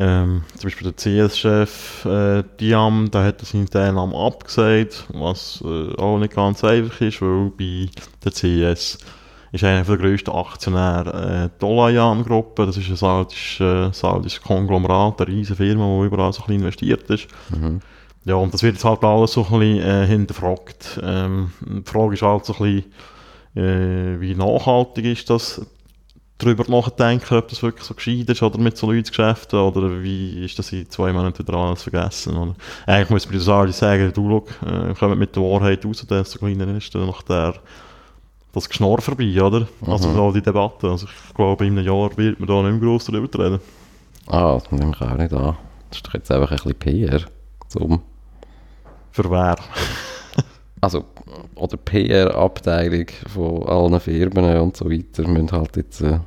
ähm, 0.00 0.44
zum 0.56 0.62
Beispiel 0.62 0.90
der 0.90 1.28
CS-Chef 1.28 2.06
äh, 2.06 2.42
Diam, 2.58 3.10
der 3.10 3.24
hat 3.24 3.42
seine 3.42 3.66
Teilnahme 3.66 4.16
abgesagt, 4.16 5.04
was 5.12 5.62
äh, 5.62 5.94
auch 5.96 6.18
nicht 6.18 6.34
ganz 6.34 6.64
einfach 6.64 7.02
ist, 7.02 7.20
weil 7.20 7.50
bei 7.50 7.90
der 8.24 8.32
CS 8.32 8.98
ist 9.52 9.64
einer 9.64 9.84
der 9.84 9.96
grössten 9.98 10.30
Aktionäre 10.30 11.50
äh, 11.52 11.58
die 11.60 11.64
Olayan-Gruppe, 11.66 12.64
das 12.64 12.78
ist 12.78 12.88
ein 12.88 12.96
saudisches, 12.96 13.60
äh, 13.60 13.92
saudisches 13.92 14.40
Konglomerat, 14.42 15.20
eine 15.20 15.28
riesige 15.28 15.56
Firma, 15.56 16.00
die 16.00 16.06
überall 16.06 16.32
so 16.32 16.42
ein 16.42 16.46
bisschen 16.46 16.60
investiert 16.62 17.10
ist. 17.10 17.28
Mhm. 17.50 17.80
Ja, 18.24 18.36
und 18.36 18.54
das 18.54 18.62
wird 18.62 18.76
jetzt 18.76 18.84
halt 18.86 19.04
alles 19.04 19.32
so 19.32 19.46
ein 19.50 19.58
bisschen 19.58 19.82
äh, 19.86 20.06
hinterfragt. 20.06 20.98
Ähm, 21.02 21.52
die 21.60 21.90
Frage 21.90 22.14
ist 22.14 22.22
halt 22.22 22.46
so 22.46 22.54
ein 22.54 22.84
bisschen, 23.54 23.62
äh, 23.62 24.18
wie 24.18 24.34
nachhaltig 24.34 25.04
ist 25.04 25.28
das, 25.28 25.60
darüber 26.40 26.64
nachdenken, 26.68 27.36
ob 27.36 27.48
das 27.48 27.62
wirklich 27.62 27.84
so 27.84 27.94
gescheit 27.94 28.28
ist 28.28 28.42
oder 28.42 28.58
mit 28.58 28.76
so 28.76 28.86
Leuten 28.90 29.04
zu 29.04 29.12
geschäften 29.12 29.58
oder 29.58 30.02
wie 30.02 30.44
ist 30.44 30.58
das 30.58 30.72
in 30.72 30.88
zwei 30.90 31.12
Monaten 31.12 31.38
wieder 31.46 31.56
alles 31.56 31.82
vergessen. 31.82 32.36
Oder? 32.36 32.54
Eigentlich 32.86 33.10
muss 33.10 33.26
man 33.28 33.38
das 33.38 33.48
alle 33.48 33.72
sagen, 33.72 34.12
du 34.12 34.44
schau, 34.62 34.68
äh, 34.68 34.94
kommt 34.94 35.18
mit 35.18 35.36
der 35.36 35.42
Wahrheit 35.42 35.84
raus, 35.84 36.04
desto 36.08 36.38
kleiner 36.38 36.68
ist 36.76 36.94
dann 36.94 37.06
nach 37.06 37.22
der 37.22 37.54
das 38.52 38.68
Geschnorr 38.68 39.00
vorbei, 39.00 39.40
oder? 39.40 39.68
Also 39.86 40.08
Mhm. 40.08 40.14
so 40.14 40.32
die 40.32 40.42
Debatte. 40.42 40.90
Also 40.90 41.06
ich 41.06 41.34
glaube, 41.34 41.66
in 41.66 41.78
einem 41.78 41.86
Jahr 41.86 42.16
wird 42.16 42.40
man 42.40 42.48
da 42.48 42.62
nicht 42.62 42.80
mehr 42.80 42.90
gross 42.90 43.04
darüber 43.04 43.44
reden. 43.44 43.60
Ah, 44.26 44.54
das 44.54 44.72
nehme 44.72 44.92
ich 44.92 45.00
auch 45.00 45.16
nicht 45.16 45.32
an. 45.32 45.56
Das 45.88 45.98
ist 45.98 46.06
doch 46.06 46.14
jetzt 46.14 46.30
einfach 46.32 46.50
ein 46.50 46.56
bisschen 46.56 46.74
PR. 46.74 47.20
Zum, 47.68 48.02
Für 49.12 49.30
wer? 49.30 49.56
also, 50.80 51.04
oder 51.54 51.76
PR-Abteilung 51.76 53.06
von 53.32 53.62
allen 53.68 54.00
Firmen 54.00 54.60
und 54.60 54.76
so 54.76 54.90
weiter 54.90 55.28
müssen 55.28 55.52
halt 55.52 55.76
jetzt 55.76 56.00
äh, 56.00 56.18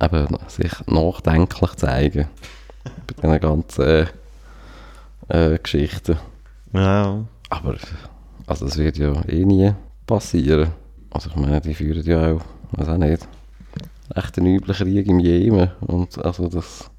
eben 0.00 0.26
sich 0.48 0.72
nachdenklich 0.86 1.74
zeigen. 1.76 2.28
Bei 3.06 3.14
diesen 3.22 3.40
ganzen 3.40 4.08
äh, 5.28 5.58
Geschichten. 5.58 6.16
Ja, 6.72 7.24
Aber 7.48 7.76
also 8.46 8.66
das 8.66 8.78
wird 8.78 8.98
ja 8.98 9.12
eh 9.28 9.44
nie 9.44 9.72
passieren. 10.06 10.70
Also 11.10 11.30
ich 11.30 11.36
meine, 11.36 11.60
die 11.60 11.74
führen 11.74 12.04
ja 12.04 12.32
auch, 12.32 12.40
weiß 12.72 12.88
auch 12.88 12.96
nicht, 12.96 13.26
echt 14.14 14.38
einen 14.38 14.56
üblichen 14.56 14.86
Krieg 14.86 15.06
im 15.08 15.20
Jemen. 15.20 15.70
Und 15.80 16.24
also 16.24 16.48
das, 16.48 16.90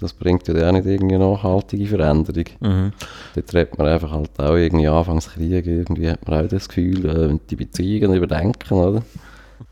das 0.00 0.12
bringt 0.12 0.46
ja 0.48 0.68
auch 0.68 0.72
nicht 0.72 0.86
irgendwie 0.86 1.14
eine 1.14 1.24
nachhaltige 1.24 1.86
Veränderung. 1.86 2.44
mhm. 2.60 2.92
Dort 3.34 3.54
redet 3.54 3.78
man 3.78 3.88
einfach 3.88 4.12
halt 4.12 4.38
auch 4.38 4.54
irgendwie 4.54 4.88
Anfangskrieg, 4.88 5.66
irgendwie 5.66 6.10
hat 6.10 6.26
man 6.28 6.44
auch 6.44 6.48
das 6.48 6.68
Gefühl, 6.68 7.06
äh, 7.06 7.38
die 7.50 7.56
Beziehungen 7.56 8.14
überdenken, 8.14 8.74
oder? 8.74 9.02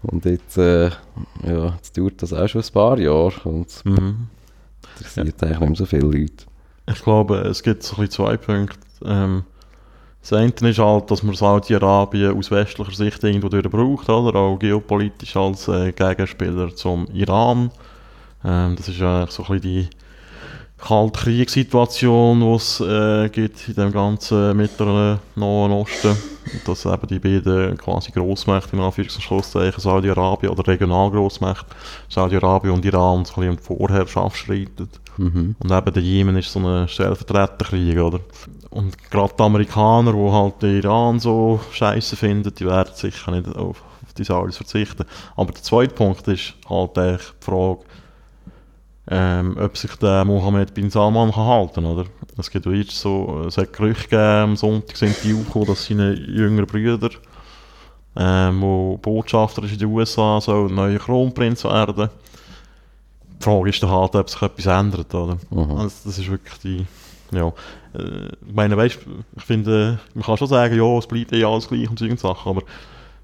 Und 0.03 0.24
jetzt, 0.24 0.59
äh, 0.59 0.91
ja, 1.45 1.74
jetzt 1.76 1.97
dauert 1.97 2.22
das 2.22 2.32
auch 2.32 2.49
schon 2.49 2.62
ein 2.62 2.72
paar 2.72 2.99
Jahre 2.99 3.49
und 3.49 3.68
es 3.68 3.84
Mhm. 3.84 4.28
interessiert 4.97 5.43
eigentlich 5.43 5.61
nicht 5.61 5.68
mehr 5.68 5.76
so 5.76 5.87
viele 5.87 6.03
Leute. 6.03 6.45
Ich 6.89 7.03
glaube, 7.03 7.39
es 7.39 7.62
gibt 7.62 7.82
so 7.82 7.97
ein 7.97 8.03
bisschen 8.07 8.24
zwei 8.24 8.37
Punkte. 8.37 8.78
Ähm, 9.05 9.45
das 10.20 10.32
eine 10.32 10.51
ist 10.70 10.78
halt, 10.78 11.11
dass 11.11 11.22
man 11.22 11.34
Saudi-Arabien 11.34 12.37
aus 12.37 12.51
westlicher 12.51 12.93
Sicht 12.93 13.22
irgendwo 13.22 13.49
durch 13.49 13.68
braucht, 13.70 14.09
oder? 14.09 14.39
Auch 14.39 14.59
geopolitisch 14.59 15.37
als 15.37 15.68
äh, 15.68 15.93
Gegenspieler 15.93 16.74
zum 16.74 17.07
Iran. 17.12 17.70
Ähm, 18.45 18.74
das 18.76 18.89
ist 18.89 18.99
ja 18.99 19.20
eigentlich 19.20 19.30
so 19.34 19.45
ein 19.45 19.61
bisschen 19.61 19.62
die, 19.62 19.89
kalte 20.79 21.20
Kriegssituation, 21.20 22.41
die 22.41 22.55
es 22.55 22.81
äh, 22.81 23.29
gibt 23.31 23.68
in 23.68 23.74
dem 23.74 23.93
ganzen 23.93 24.57
Mittleren 24.57 25.18
Nahen 25.35 25.72
Osten. 25.72 26.16
Dass 26.64 26.87
eben 26.87 27.07
die 27.09 27.18
beiden 27.18 27.77
quasi 27.77 28.12
Grossmächte, 28.12 28.77
in 28.77 28.83
Anführungs- 28.83 29.16
und 29.16 29.22
Schlusszeichen, 29.22 29.81
Saudi-Arabien 29.81 30.53
oder 30.53 30.66
Regionalgrossmächte, 30.66 31.66
Saudi-Arabien 32.09 32.74
und 32.74 32.85
Iran, 32.85 33.24
so 33.24 33.41
ein 33.41 33.49
bisschen 33.49 33.51
um 33.51 33.57
die 33.57 33.62
Vorherrschaft 33.62 34.37
streiten. 34.37 34.89
Mhm. 35.16 35.57
Und 35.59 35.72
eben 35.72 35.93
der 35.93 36.03
Jemen 36.03 36.37
ist 36.37 36.53
so 36.53 36.61
ein 36.61 36.87
Stellvertreterkrieg, 36.87 37.99
oder? 37.99 38.20
Und 38.70 39.11
gerade 39.11 39.35
die 39.37 39.43
Amerikaner, 39.43 40.12
die 40.12 40.31
halt 40.31 40.62
den 40.62 40.77
Iran 40.77 41.18
so 41.18 41.59
scheiße 41.72 42.14
finden, 42.14 42.55
die 42.55 42.66
werden 42.66 42.95
sicher 42.95 43.33
nicht 43.33 43.49
auf, 43.49 43.83
auf 44.05 44.12
die 44.16 44.24
Saudis 44.24 44.59
verzichten. 44.59 45.05
Aber 45.35 45.53
der 45.53 45.62
zweite 45.62 45.95
Punkt 45.95 46.29
ist 46.29 46.55
halt 46.68 46.97
die 46.97 47.16
Frage, 47.41 47.81
ähm, 49.09 49.57
ob 49.59 49.77
sich 49.77 49.95
der 49.97 50.25
Mohammed 50.25 50.75
bin 50.75 50.91
Salman 50.91 51.31
kann 51.31 51.47
halten 51.47 51.85
oder? 51.85 52.07
Es 52.37 52.51
gibt 52.51 52.67
jetzt 52.67 52.99
so, 52.99 53.45
es 53.47 53.57
hat 53.57 53.73
Gerüchte 53.73 54.05
gegeben, 54.05 54.23
am 54.23 54.57
Sonntag 54.57 54.97
sind 54.97 55.17
die 55.23 55.33
aufgekommen, 55.33 55.69
dass 55.69 55.87
seine 55.87 56.13
jüngeren 56.15 56.67
Brüder, 56.67 57.11
ähm, 58.17 58.61
wo 58.61 58.99
Botschafter 58.99 59.63
ist 59.63 59.73
in 59.73 59.79
den 59.79 59.89
USA, 59.89 60.41
so 60.41 60.67
ein 60.67 60.75
neuer 60.75 60.99
Kronprinz 60.99 61.65
werden. 61.65 62.11
Die 63.39 63.45
Frage 63.45 63.69
ist 63.69 63.83
dann 63.83 63.91
halt, 63.91 64.15
ob 64.17 64.29
sich 64.29 64.43
etwas 64.43 64.67
ändert, 64.67 65.15
oder? 65.15 65.39
Mhm. 65.51 65.71
Also 65.73 65.97
das 66.05 66.19
ist 66.19 66.31
wirklich 66.31 66.59
die, 66.59 66.87
ja. 67.31 67.49
Äh, 67.95 68.27
ich 68.47 68.55
meine, 68.55 68.77
weißt, 68.77 68.99
ich 69.37 69.45
finde, 69.45 70.01
man 70.15 70.25
kann 70.25 70.37
schon 70.37 70.49
sagen, 70.49 70.77
ja, 70.77 70.99
es 70.99 71.07
bleibt 71.07 71.33
eh 71.33 71.45
alles 71.45 71.69
gleich 71.69 71.89
und 71.89 71.99
solche 71.99 72.17
Sachen, 72.17 72.51
aber 72.51 72.63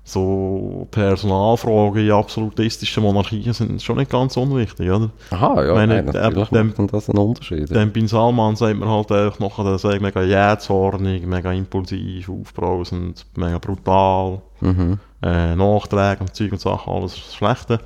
so 0.04 0.88
Personalfragen 0.90 2.04
in 2.04 2.10
absolutistischen 2.10 3.04
Monarchien 3.04 3.52
sind 3.52 3.80
schon 3.80 3.98
nicht 3.98 4.10
ganz 4.10 4.36
unwichtig, 4.36 4.90
oder? 4.90 5.10
Aha, 5.30 5.64
ja, 5.64 5.74
Meine, 5.74 6.02
nein, 6.02 6.04
natürlich 6.06 6.48
dem- 6.48 6.74
macht 6.76 6.92
das 6.92 7.08
einen 7.08 7.18
Unterschied. 7.18 7.70
Dem 7.70 7.92
Bin 7.92 8.08
Salman 8.08 8.56
sagt 8.56 8.78
man 8.78 8.88
halt 8.88 9.12
einfach 9.12 9.38
nachher, 9.38 9.62
der 9.64 9.78
sagt 9.78 10.00
mega 10.02 10.22
jähzornig, 10.22 11.24
mega 11.24 11.52
impulsiv, 11.52 12.28
aufbrausend, 12.28 13.24
mega 13.36 13.58
brutal, 13.58 14.42
Mhm. 14.60 14.98
äh, 15.22 15.54
Nachträge 15.54 16.20
und 16.20 16.34
Zeug 16.34 16.50
und 16.52 16.60
Sachen, 16.60 16.92
alles 16.92 17.14
das 17.14 17.34
Schlechte. 17.34 17.78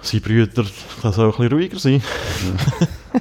Seine 0.00 0.20
Brüder, 0.22 0.64
das 1.02 1.14
soll 1.14 1.26
ein 1.26 1.30
bisschen 1.32 1.52
ruhiger 1.52 1.78
sein. 1.78 2.02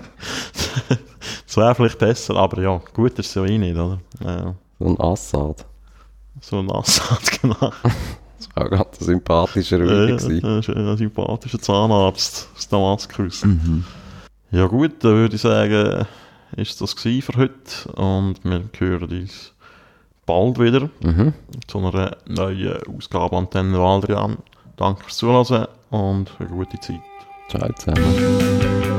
das 1.45 1.57
wäre 1.57 1.76
vielleicht 1.76 1.99
besser, 1.99 2.36
aber 2.36 2.61
ja, 2.61 2.82
gut 2.93 3.17
ist 3.19 3.28
es 3.28 3.34
ja 3.36 3.45
eh 3.45 3.57
nicht, 3.57 3.76
oder? 3.76 3.99
Ja, 4.23 4.55
So 4.80 4.86
ein 4.88 4.99
Assad. 4.99 5.65
So 6.49 6.59
ein 6.59 6.71
Assad, 6.71 7.19
genau. 7.41 7.55
Das 8.37 8.49
war 8.55 8.65
auch 8.65 8.69
ganz 8.69 9.01
ein 9.01 9.05
sympathischer 9.05 9.79
Rüdiger. 9.79 10.15
Ist 10.59 10.69
ein 10.69 10.97
sympathischer 10.97 11.59
Zahnarzt 11.59 12.49
aus 12.55 12.67
Damaskus. 12.67 13.43
Ja 14.51 14.67
gut, 14.67 15.03
dann 15.03 15.13
würde 15.15 15.35
ich 15.35 15.41
sagen, 15.41 16.05
ist 16.55 16.79
das 16.81 16.93
für 16.93 17.21
heute 17.35 17.91
und 17.95 18.35
wir 18.43 18.63
hören 18.77 19.09
uns 19.21 19.51
bald 20.25 20.59
wieder 20.59 20.89
Mhm. 21.03 21.33
zu 21.67 21.79
einer 21.79 22.17
neuen 22.27 22.77
Ausgabe 22.95 23.35
Antenne 23.37 23.77
Waldrian. 23.79 24.37
Danke 24.77 25.03
fürs 25.03 25.17
Zuhören 25.17 25.67
und 25.89 26.31
eine 26.39 26.49
gute 26.49 26.79
Zeit. 26.79 26.99
Ciao 27.49 27.71
zusammen. 27.73 28.94